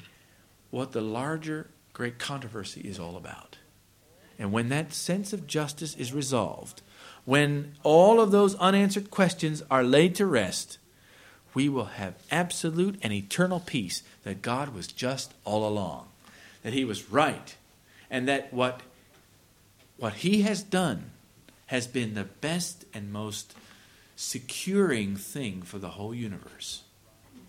[0.70, 3.58] what the larger great controversy is all about.
[4.38, 6.80] And when that sense of justice is resolved,
[7.24, 10.78] when all of those unanswered questions are laid to rest,
[11.54, 16.06] we will have absolute and eternal peace that God was just all along,
[16.62, 17.56] that He was right,
[18.10, 18.80] and that what,
[19.98, 21.10] what He has done
[21.66, 23.54] has been the best and most
[24.14, 26.82] securing thing for the whole universe.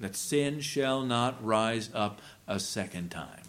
[0.04, 3.44] That sin shall not rise up a second time.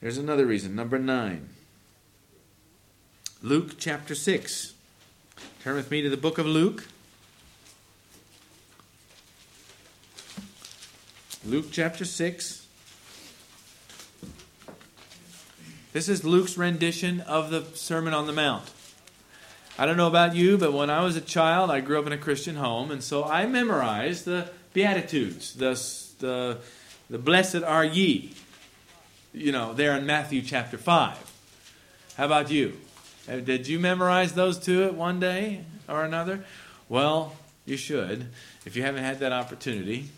[0.00, 0.74] There's another reason.
[0.74, 1.50] Number nine.
[3.42, 4.72] Luke chapter 6.
[5.62, 6.88] Turn with me to the book of Luke.
[11.44, 12.66] Luke chapter 6.
[15.92, 18.70] This is Luke's rendition of the Sermon on the Mount.
[19.78, 22.12] I don't know about you, but when I was a child, I grew up in
[22.12, 25.80] a Christian home, and so I memorized the Beatitudes, the,
[26.18, 26.58] the,
[27.08, 28.32] the blessed are ye,
[29.32, 31.32] you know, there in Matthew chapter 5.
[32.16, 32.78] How about you?
[33.28, 36.44] Uh, did you memorize those two at one day or another?
[36.88, 38.28] Well, you should
[38.66, 40.10] if you haven't had that opportunity.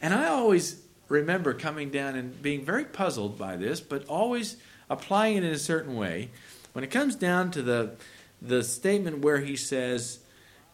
[0.00, 4.56] And I always remember coming down and being very puzzled by this, but always
[4.88, 6.30] applying it in a certain way.
[6.72, 7.92] When it comes down to the
[8.46, 10.20] the statement where he says,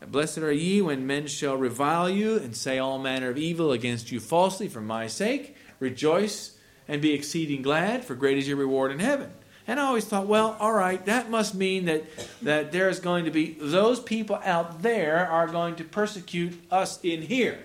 [0.06, 4.10] Blessed are ye when men shall revile you and say all manner of evil against
[4.10, 5.56] you falsely for my sake.
[5.78, 6.56] Rejoice
[6.88, 9.30] and be exceeding glad, for great is your reward in heaven.
[9.66, 12.04] And I always thought, well, all right, that must mean that,
[12.42, 17.22] that there's going to be those people out there are going to persecute us in
[17.22, 17.64] here.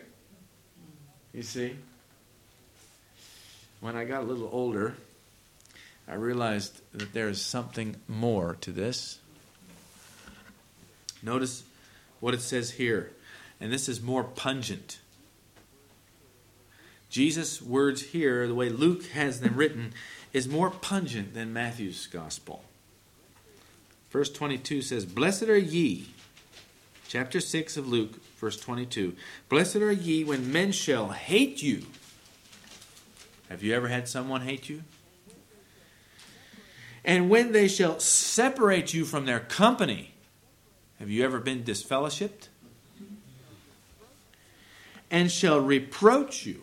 [1.34, 1.76] You see?
[3.80, 4.96] When I got a little older,
[6.08, 9.20] I realized that there is something more to this.
[11.26, 11.64] Notice
[12.20, 13.12] what it says here,
[13.60, 15.00] and this is more pungent.
[17.10, 19.94] Jesus' words here, the way Luke has them written,
[20.34, 22.64] is more pungent than Matthew's gospel.
[24.12, 26.08] Verse 22 says, Blessed are ye,
[27.08, 29.16] chapter 6 of Luke, verse 22.
[29.50, 31.88] Blessed are ye when men shall hate you.
[33.50, 34.84] Have you ever had someone hate you?
[37.04, 40.15] And when they shall separate you from their company
[41.00, 42.48] have you ever been disfellowshipped?
[45.12, 46.62] And shall reproach you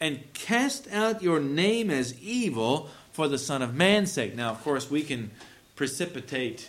[0.00, 4.34] and cast out your name as evil for the Son of Man's sake.
[4.34, 5.30] Now, of course, we can
[5.76, 6.68] precipitate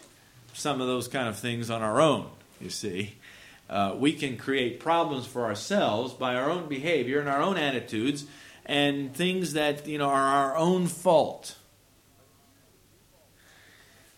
[0.53, 2.27] some of those kind of things on our own,
[2.61, 3.15] you see.
[3.69, 8.25] Uh, we can create problems for ourselves by our own behavior and our own attitudes
[8.65, 11.57] and things that you know are our own fault.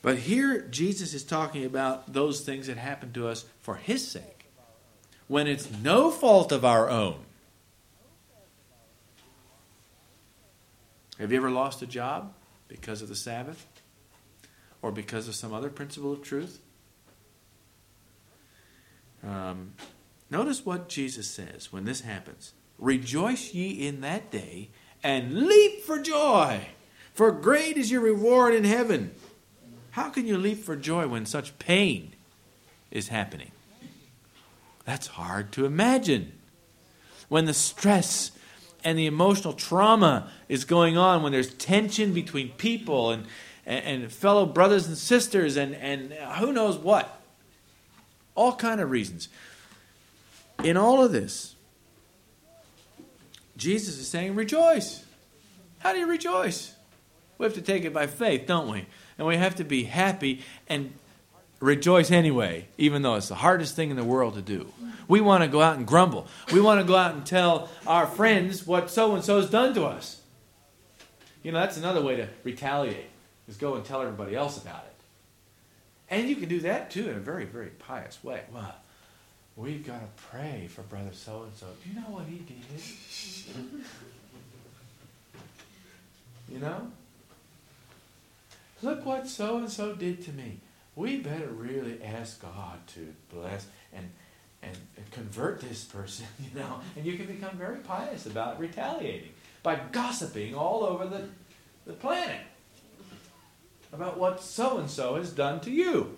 [0.02, 4.50] But here, Jesus is talking about those things that happen to us for His sake,
[5.28, 7.20] when it's no fault of our own.
[11.20, 12.34] Have you ever lost a job
[12.68, 13.66] because of the Sabbath?
[14.84, 16.62] Or because of some other principle of truth?
[19.28, 19.74] Um,
[20.30, 24.70] notice what Jesus says when this happens Rejoice ye in that day,
[25.04, 26.68] and leap for joy,
[27.14, 29.16] for great is your reward in heaven.
[29.98, 32.14] How can you leap for joy when such pain
[32.92, 33.50] is happening?
[34.86, 36.34] That's hard to imagine.
[37.30, 38.30] When the stress
[38.84, 43.26] and the emotional trauma is going on, when there's tension between people and,
[43.66, 47.20] and, and fellow brothers and sisters and, and who knows what.
[48.36, 49.30] All kind of reasons.
[50.64, 51.56] In all of this,
[53.58, 55.04] Jesus is saying, rejoice.
[55.80, 56.76] How do you rejoice?
[57.40, 58.86] We have to take it by faith, don't we?
[59.18, 60.94] And we have to be happy and
[61.60, 64.72] rejoice anyway, even though it's the hardest thing in the world to do.
[65.08, 66.28] We want to go out and grumble.
[66.52, 69.74] We want to go out and tell our friends what so and so has done
[69.76, 70.22] to us.
[71.44, 73.10] You know, that's another way to retaliate,
[73.48, 74.94] is go and tell everybody else about it.
[76.10, 78.42] And you can do that too in a very, very pious way.
[78.54, 78.76] Well,
[79.56, 81.68] we've got to pray for brother so and so.
[81.84, 82.56] Do you know what he did?
[86.54, 86.92] you know?
[88.82, 90.60] Look what so and so did to me.
[90.96, 94.10] We better really ask God to bless and,
[94.64, 94.76] and
[95.12, 96.80] convert this person, you know.
[96.96, 99.32] And you can become very pious about retaliating
[99.64, 101.28] by gossiping all over the,
[101.86, 102.42] the planet
[103.94, 106.18] about what so and so has done to you.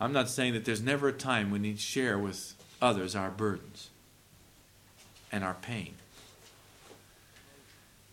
[0.00, 3.30] I'm not saying that there's never a time we need to share with others our
[3.30, 3.90] burdens
[5.32, 5.97] and our pain.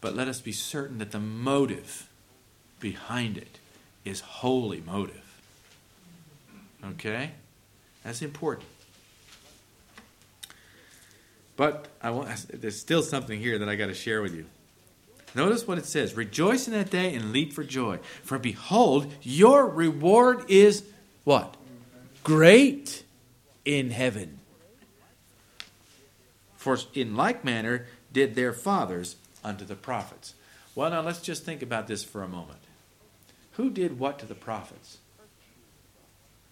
[0.05, 2.07] But let us be certain that the motive
[2.79, 3.57] behind it
[4.03, 5.41] is holy motive.
[6.85, 7.31] Okay?
[8.03, 8.67] That's important.
[11.57, 14.45] But I want, there's still something here that I got to share with you.
[15.33, 17.97] Notice what it says Rejoice in that day and leap for joy.
[18.21, 20.83] For behold, your reward is
[21.23, 21.57] what?
[22.23, 23.03] Great
[23.65, 24.37] in heaven.
[26.57, 29.15] For in like manner did their fathers
[29.45, 30.33] unto the prophets.
[30.73, 32.59] Well, now let's just think about this for a moment.
[33.53, 34.97] Who did what to the prophets?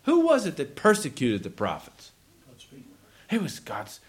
[0.04, 2.12] Who was it that persecuted the prophets?
[2.48, 2.94] God's people.
[3.30, 4.00] It was God's,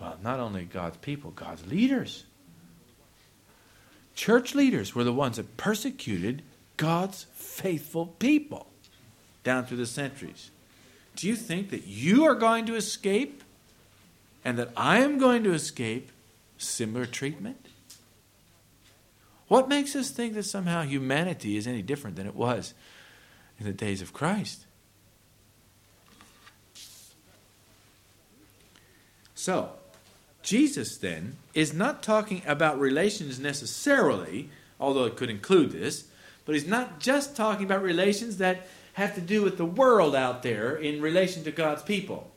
[0.00, 2.24] well, not only God's people, God's leaders.
[4.14, 6.42] Church leaders were the ones that persecuted
[6.76, 8.66] God's faithful people
[9.44, 10.50] down through the centuries.
[11.16, 13.42] Do you think that you are going to escape
[14.44, 16.10] and that I am going to escape
[16.58, 17.66] similar treatment?
[19.50, 22.72] What makes us think that somehow humanity is any different than it was
[23.58, 24.64] in the days of Christ?
[29.34, 29.70] So,
[30.44, 36.04] Jesus then is not talking about relations necessarily, although it could include this,
[36.44, 40.44] but he's not just talking about relations that have to do with the world out
[40.44, 42.29] there in relation to God's people.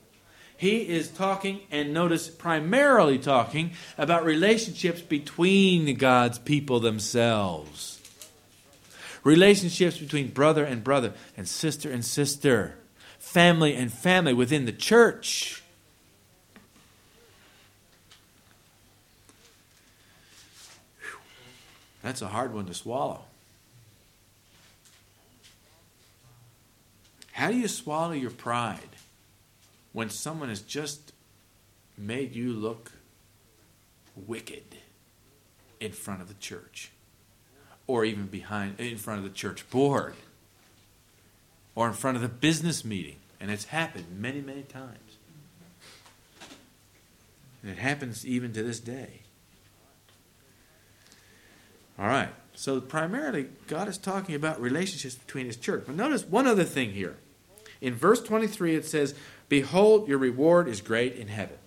[0.64, 8.00] He is talking, and notice primarily talking, about relationships between God's people themselves.
[9.26, 12.76] Relationships between brother and brother, and sister and sister,
[13.20, 15.62] family and family within the church.
[22.02, 23.26] That's a hard one to swallow.
[27.34, 28.93] How do you swallow your pride
[29.94, 31.14] when someone has just
[31.98, 32.92] made you look
[34.16, 34.78] wicked
[35.80, 36.92] in front of the church?
[37.86, 40.16] Or even behind in front of the church board?
[41.76, 43.18] Or in front of the business meeting?
[43.40, 45.18] And it's happened many, many times.
[47.62, 49.22] And it happens even to this day.
[52.00, 52.30] All right.
[52.56, 55.84] So primarily, God is talking about relationships between His church.
[55.86, 57.18] But notice one other thing here.
[57.82, 59.14] In verse 23, it says,
[59.50, 61.58] Behold, your reward is great in heaven.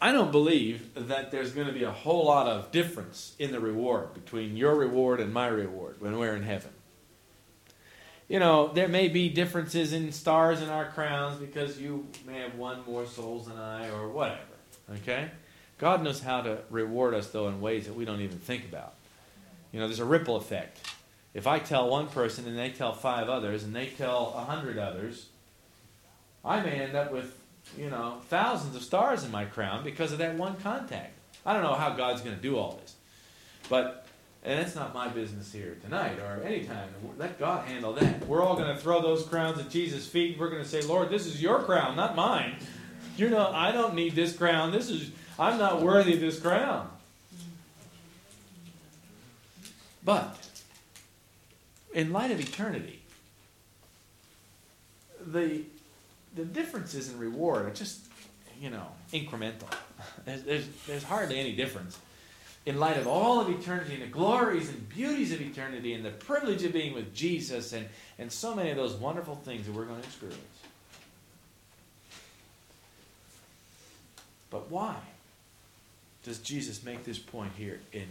[0.00, 3.60] I don't believe that there's going to be a whole lot of difference in the
[3.60, 6.70] reward between your reward and my reward when we're in heaven.
[8.28, 12.56] You know, there may be differences in stars in our crowns because you may have
[12.56, 14.40] won more souls than I or whatever.
[14.96, 15.30] Okay?
[15.78, 18.94] God knows how to reward us, though, in ways that we don't even think about.
[19.72, 20.80] You know, there's a ripple effect.
[21.34, 24.78] If I tell one person and they tell five others and they tell a hundred
[24.78, 25.26] others,
[26.46, 27.36] I may end up with,
[27.76, 31.12] you know, thousands of stars in my crown because of that one contact.
[31.44, 32.94] I don't know how God's going to do all this.
[33.68, 34.06] But,
[34.44, 36.88] and it's not my business here tonight or anytime.
[37.18, 38.26] Let God handle that.
[38.26, 40.38] We're all going to throw those crowns at Jesus' feet.
[40.38, 42.56] We're going to say, Lord, this is your crown, not mine.
[43.16, 44.70] You know, I don't need this crown.
[44.72, 46.88] This is I'm not worthy of this crown.
[50.04, 50.38] But,
[51.92, 53.02] in light of eternity,
[55.26, 55.62] the,
[56.36, 58.00] the differences in reward are just,
[58.60, 59.68] you know, incremental.
[60.24, 61.98] There's, there's, there's hardly any difference.
[62.64, 66.10] In light of all of eternity and the glories and beauties of eternity and the
[66.10, 67.86] privilege of being with Jesus and,
[68.18, 70.40] and so many of those wonderful things that we're going to experience.
[74.50, 74.96] But why?
[76.26, 78.06] does Jesus make this point here in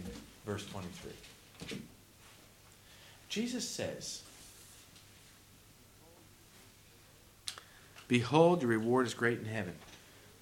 [0.46, 1.12] verse 23?
[3.28, 4.22] Jesus says,
[8.08, 9.74] Behold, your reward is great in heaven.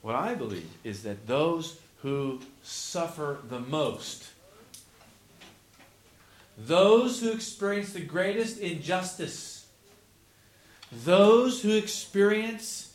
[0.03, 4.27] What I believe is that those who suffer the most,
[6.59, 9.67] those who experience the greatest injustice,
[10.93, 12.95] those who experience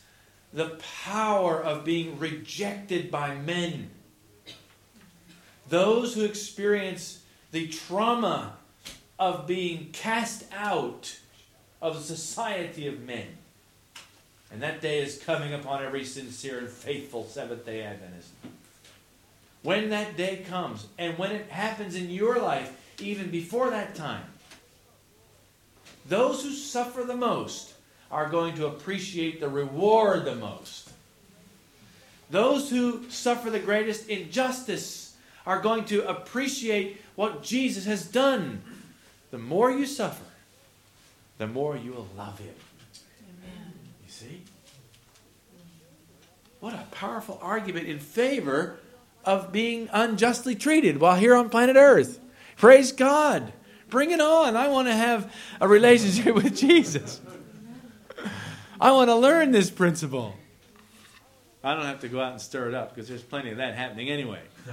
[0.53, 3.89] the power of being rejected by men,
[5.67, 8.53] those who experience the trauma
[9.17, 11.17] of being cast out
[11.81, 13.38] of the society of men.
[14.51, 18.29] And that day is coming upon every sincere and faithful Seventh day Adventist.
[19.61, 24.23] When that day comes, and when it happens in your life, even before that time,
[26.07, 27.73] those who suffer the most
[28.11, 30.89] are going to appreciate the reward the most.
[32.31, 38.61] Those who suffer the greatest injustice are going to appreciate what Jesus has done.
[39.31, 40.23] The more you suffer,
[41.37, 42.53] the more you will love him.
[44.19, 44.41] See?
[46.59, 48.77] What a powerful argument in favor
[49.23, 52.19] of being unjustly treated while here on planet Earth.
[52.57, 53.53] Praise God.
[53.89, 54.57] Bring it on.
[54.57, 57.21] I want to have a relationship with Jesus.
[58.81, 60.35] I want to learn this principle.
[61.63, 63.75] I don't have to go out and stir it up because there's plenty of that
[63.75, 64.41] happening anyway.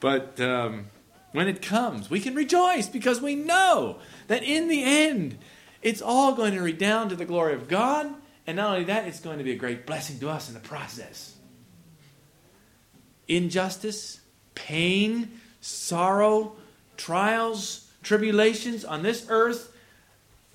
[0.00, 0.88] But um,
[1.32, 5.38] when it comes, we can rejoice because we know that in the end,
[5.84, 8.12] it's all going to redound to the glory of God.
[8.46, 10.60] And not only that, it's going to be a great blessing to us in the
[10.60, 11.36] process.
[13.28, 14.20] Injustice,
[14.54, 16.56] pain, sorrow,
[16.96, 19.72] trials, tribulations on this earth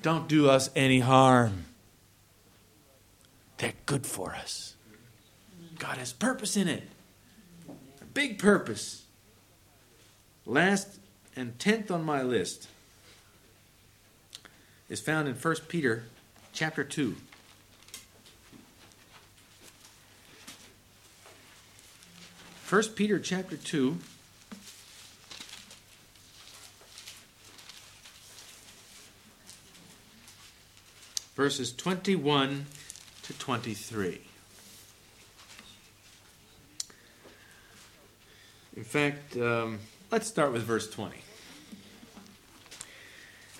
[0.01, 1.65] don't do us any harm.
[3.57, 4.75] They're good for us.
[5.77, 6.83] God has purpose in it.
[8.01, 9.03] A big purpose.
[10.45, 10.99] Last
[11.35, 12.67] and tenth on my list
[14.89, 16.03] is found in 1 Peter
[16.51, 17.15] chapter 2.
[22.63, 23.97] First Peter chapter 2
[31.39, 32.65] verses 21
[33.23, 34.21] to 23.
[38.75, 39.79] In fact, um,
[40.11, 41.15] let's start with verse 20.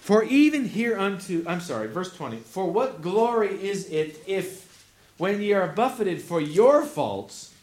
[0.10, 2.38] For even hereunto, I'm sorry, verse 20.
[2.38, 7.54] For what glory is it if, when ye are buffeted for your faults,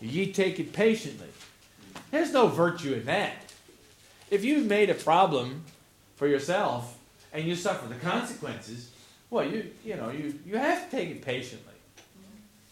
[0.00, 1.28] ye take it patiently?
[2.10, 3.52] There's no virtue in that.
[4.30, 5.62] If you've made a problem
[6.16, 6.96] for yourself
[7.34, 8.90] and you suffer the consequences,
[9.28, 11.74] well, you you know you you have to take it patiently.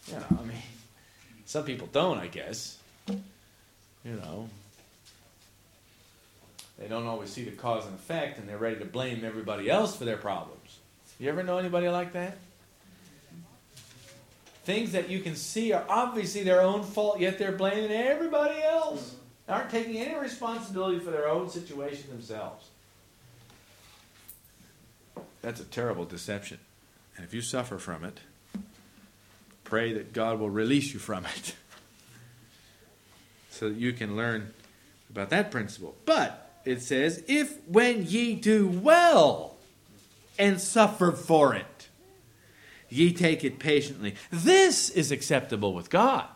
[0.07, 0.63] You know, I mean,
[1.45, 2.79] some people don't, I guess.
[3.07, 3.21] You
[4.05, 4.49] know,
[6.83, 9.95] they don't always see the cause and effect, and they're ready to blame everybody else
[9.95, 10.81] for their problems.
[11.21, 12.39] You ever know anybody like that?
[14.65, 19.15] Things that you can see are obviously their own fault, yet they're blaming everybody else.
[19.47, 22.67] They aren't taking any responsibility for their own situation themselves.
[25.41, 26.59] That's a terrible deception.
[27.17, 28.19] And if you suffer from it,
[29.63, 31.55] pray that God will release you from it
[33.51, 34.53] so that you can learn
[35.11, 35.95] about that principle.
[36.05, 39.57] But it says, if when ye do well
[40.39, 41.89] and suffer for it,
[42.89, 46.27] ye take it patiently, this is acceptable with God.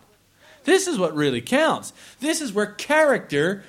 [0.65, 1.93] This is what really counts.
[2.21, 3.63] This is where character,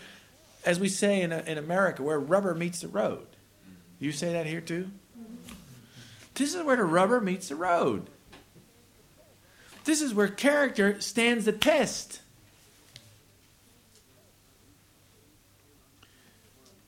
[0.66, 3.28] as we say in, in America, where rubber meets the road.
[4.00, 4.90] You say that here too?
[6.34, 8.08] This is where the rubber meets the road.
[9.86, 12.22] This is where character stands the test.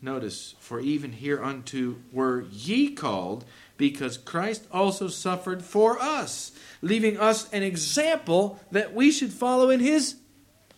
[0.01, 3.43] Notice, for even hereunto were ye called,
[3.77, 9.81] because Christ also suffered for us, leaving us an example that we should follow in
[9.81, 10.15] his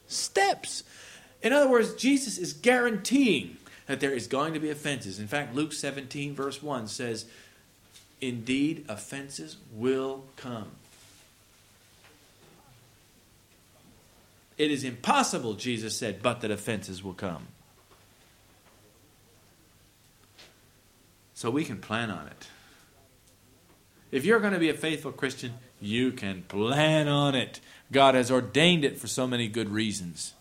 [0.08, 0.84] steps.
[1.44, 5.20] In other words, Jesus is guaranteeing that there is going to be offenses.
[5.20, 7.26] In fact, Luke 17, verse 1 says,
[8.22, 10.72] Indeed, offenses will come.
[14.58, 17.48] It is impossible, Jesus said, but that offenses will come.
[21.42, 22.48] So we can plan on it.
[24.12, 27.60] If you're going to be a faithful Christian, you can plan on it.
[27.92, 30.36] God has ordained it for so many good reasons.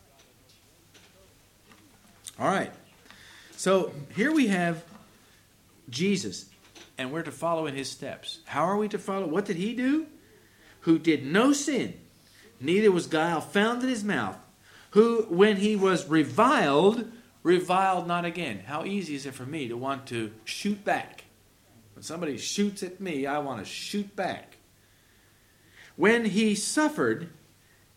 [2.38, 2.70] All right.
[3.53, 4.84] So here we have
[5.88, 6.51] Jesus,
[6.98, 8.40] and we're to follow in his steps.
[8.44, 9.26] How are we to follow?
[9.26, 10.07] What did he do?
[10.80, 11.94] Who did no sin,
[12.61, 14.36] neither was guile found in his mouth,
[14.90, 17.11] who, when he was reviled,
[17.43, 18.61] reviled not again.
[18.66, 21.24] How easy is it for me to want to shoot back?
[21.95, 24.57] When somebody shoots at me, I want to shoot back.
[25.97, 27.28] When he suffered,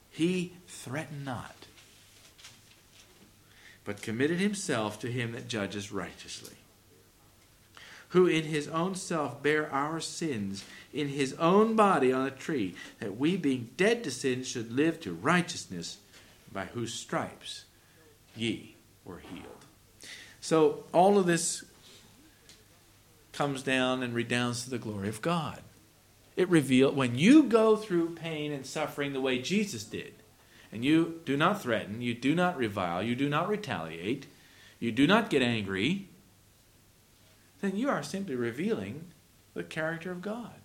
[0.10, 1.56] he threatened not,
[3.86, 6.56] but committed himself to him that judges righteously.
[8.10, 10.64] Who in his own self bare our sins
[10.94, 15.00] in his own body on a tree, that we being dead to sin should live
[15.00, 15.98] to righteousness,
[16.52, 17.66] by whose stripes
[18.36, 18.73] ye
[19.06, 19.66] were healed.
[20.42, 21.64] So all of this
[23.32, 25.62] comes down and redounds to the glory of God.
[26.36, 30.14] It reveals when you go through pain and suffering the way Jesus did,
[30.72, 34.26] and you do not threaten, you do not revile, you do not retaliate,
[34.80, 36.08] you do not get angry,
[37.62, 39.06] then you are simply revealing
[39.54, 40.56] the character of God.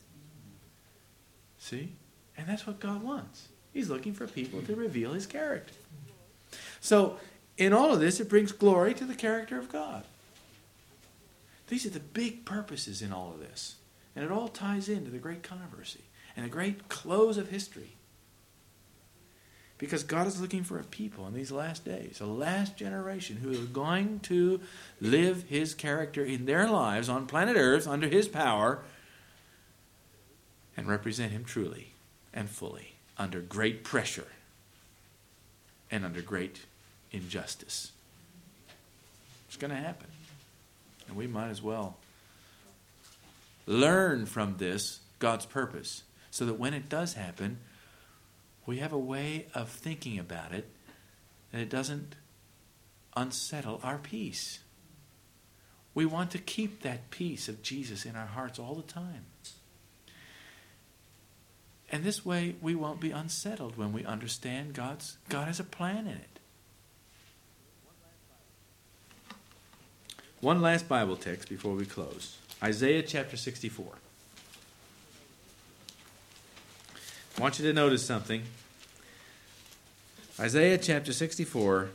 [1.59, 1.93] See?
[2.37, 3.49] And that's what God wants.
[3.73, 5.75] He's looking for people to reveal his character.
[6.81, 7.19] So,
[7.59, 10.05] in all of this, it brings glory to the character of God.
[11.67, 13.77] These are the big purposes in all of this.
[14.17, 16.05] And it all ties into the great controversy
[16.35, 17.97] and the great close of history.
[19.77, 23.53] Because God is looking for a people in these last days, a last generation who
[23.53, 24.61] are going to
[25.01, 28.81] live His character in their lives on planet Earth under His power
[30.77, 31.93] and represent Him truly
[32.33, 34.29] and fully under great pressure
[35.91, 36.63] and under great
[37.13, 37.93] injustice.
[39.49, 40.09] It's going to happen.
[41.09, 41.97] And we might as well
[43.67, 47.59] learn from this God's purpose so that when it does happen,
[48.67, 50.69] we have a way of thinking about it
[51.53, 52.15] and it doesn't
[53.17, 54.61] unsettle our peace.
[55.95, 59.25] We want to keep that peace of Jesus in our hearts all the time.
[61.91, 66.07] And this way we won't be unsettled when we understand God's God has a plan
[66.07, 66.38] in it.
[70.41, 72.39] One last Bible text before we close.
[72.63, 73.87] Isaiah chapter 64.
[77.37, 78.43] I want you to notice something.
[80.39, 81.89] Isaiah chapter 64,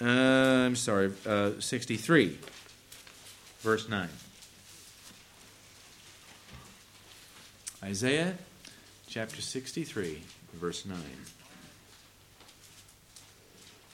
[0.00, 2.36] uh, I'm sorry, uh, 63,
[3.60, 4.08] verse 9.
[7.84, 8.34] Isaiah
[9.06, 10.22] chapter 63,
[10.54, 10.98] verse 9.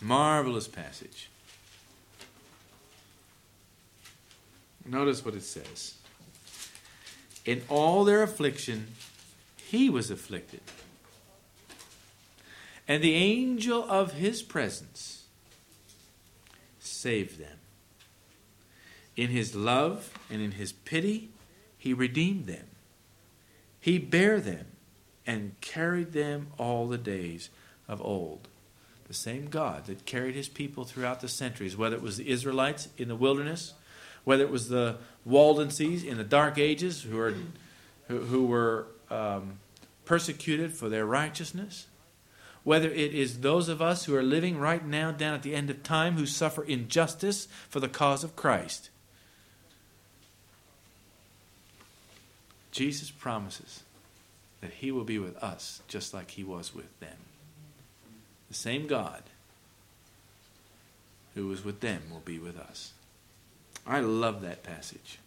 [0.01, 1.29] Marvelous passage.
[4.87, 5.95] Notice what it says.
[7.45, 8.89] In all their affliction,
[9.57, 10.61] he was afflicted.
[12.87, 15.25] And the angel of his presence
[16.79, 17.59] saved them.
[19.17, 21.31] In his love and in his pity,
[21.79, 22.67] he redeemed them.
[23.81, 24.67] He bare them
[25.27, 27.51] and carried them all the days
[27.89, 28.49] of old.
[29.07, 32.89] The same God that carried his people throughout the centuries, whether it was the Israelites
[32.97, 33.75] in the wilderness,
[34.25, 37.35] whether it was the Waldenses in the Dark Ages who were,
[38.09, 39.59] who, who were um,
[40.05, 41.87] persecuted for their righteousness,
[42.63, 45.71] whether it is those of us who are living right now down at the end
[45.71, 48.91] of time who suffer injustice for the cause of Christ.
[52.71, 53.85] Jesus promises
[54.61, 57.17] that he will be with us just like he was with them.
[58.49, 59.23] The same God
[61.35, 62.93] who was with them will be with us.
[63.87, 65.19] I love that passage.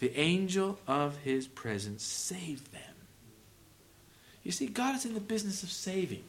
[0.00, 2.82] The angel of his presence saved them.
[4.42, 6.24] You see, God is in the business of saving.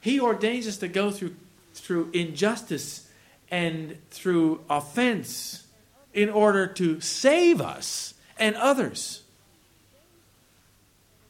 [0.00, 1.36] He ordains us to go through,
[1.74, 3.08] through injustice
[3.50, 5.66] and through offense
[6.12, 9.22] in order to save us and others.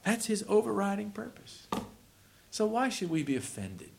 [0.04, 1.66] That's his overriding purpose.
[2.50, 3.90] So, why should we be offended?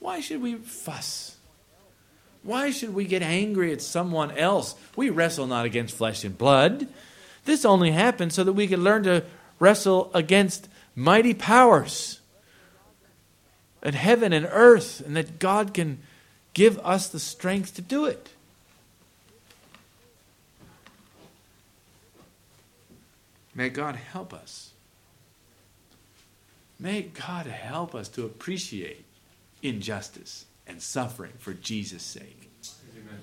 [0.00, 1.36] Why should we fuss?
[2.42, 4.74] Why should we get angry at someone else?
[4.96, 6.88] We wrestle not against flesh and blood.
[7.44, 9.24] This only happens so that we can learn to
[9.58, 12.20] wrestle against mighty powers
[13.82, 15.98] and heaven and earth, and that God can
[16.54, 18.30] give us the strength to do it.
[23.54, 24.70] May God help us.
[26.78, 29.04] May God help us to appreciate
[29.62, 32.50] injustice and suffering for Jesus' sake.
[32.94, 33.20] Amen.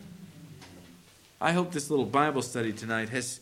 [1.42, 3.40] I hope this little Bible study tonight has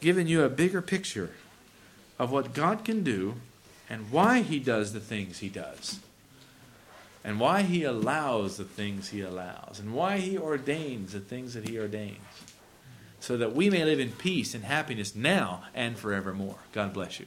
[0.00, 1.30] given you a bigger picture
[2.18, 3.34] of what God can do
[3.88, 6.00] and why He does the things He does,
[7.22, 11.68] and why He allows the things He allows, and why He ordains the things that
[11.68, 12.18] He ordains,
[13.20, 16.58] so that we may live in peace and happiness now and forevermore.
[16.72, 17.26] God bless you.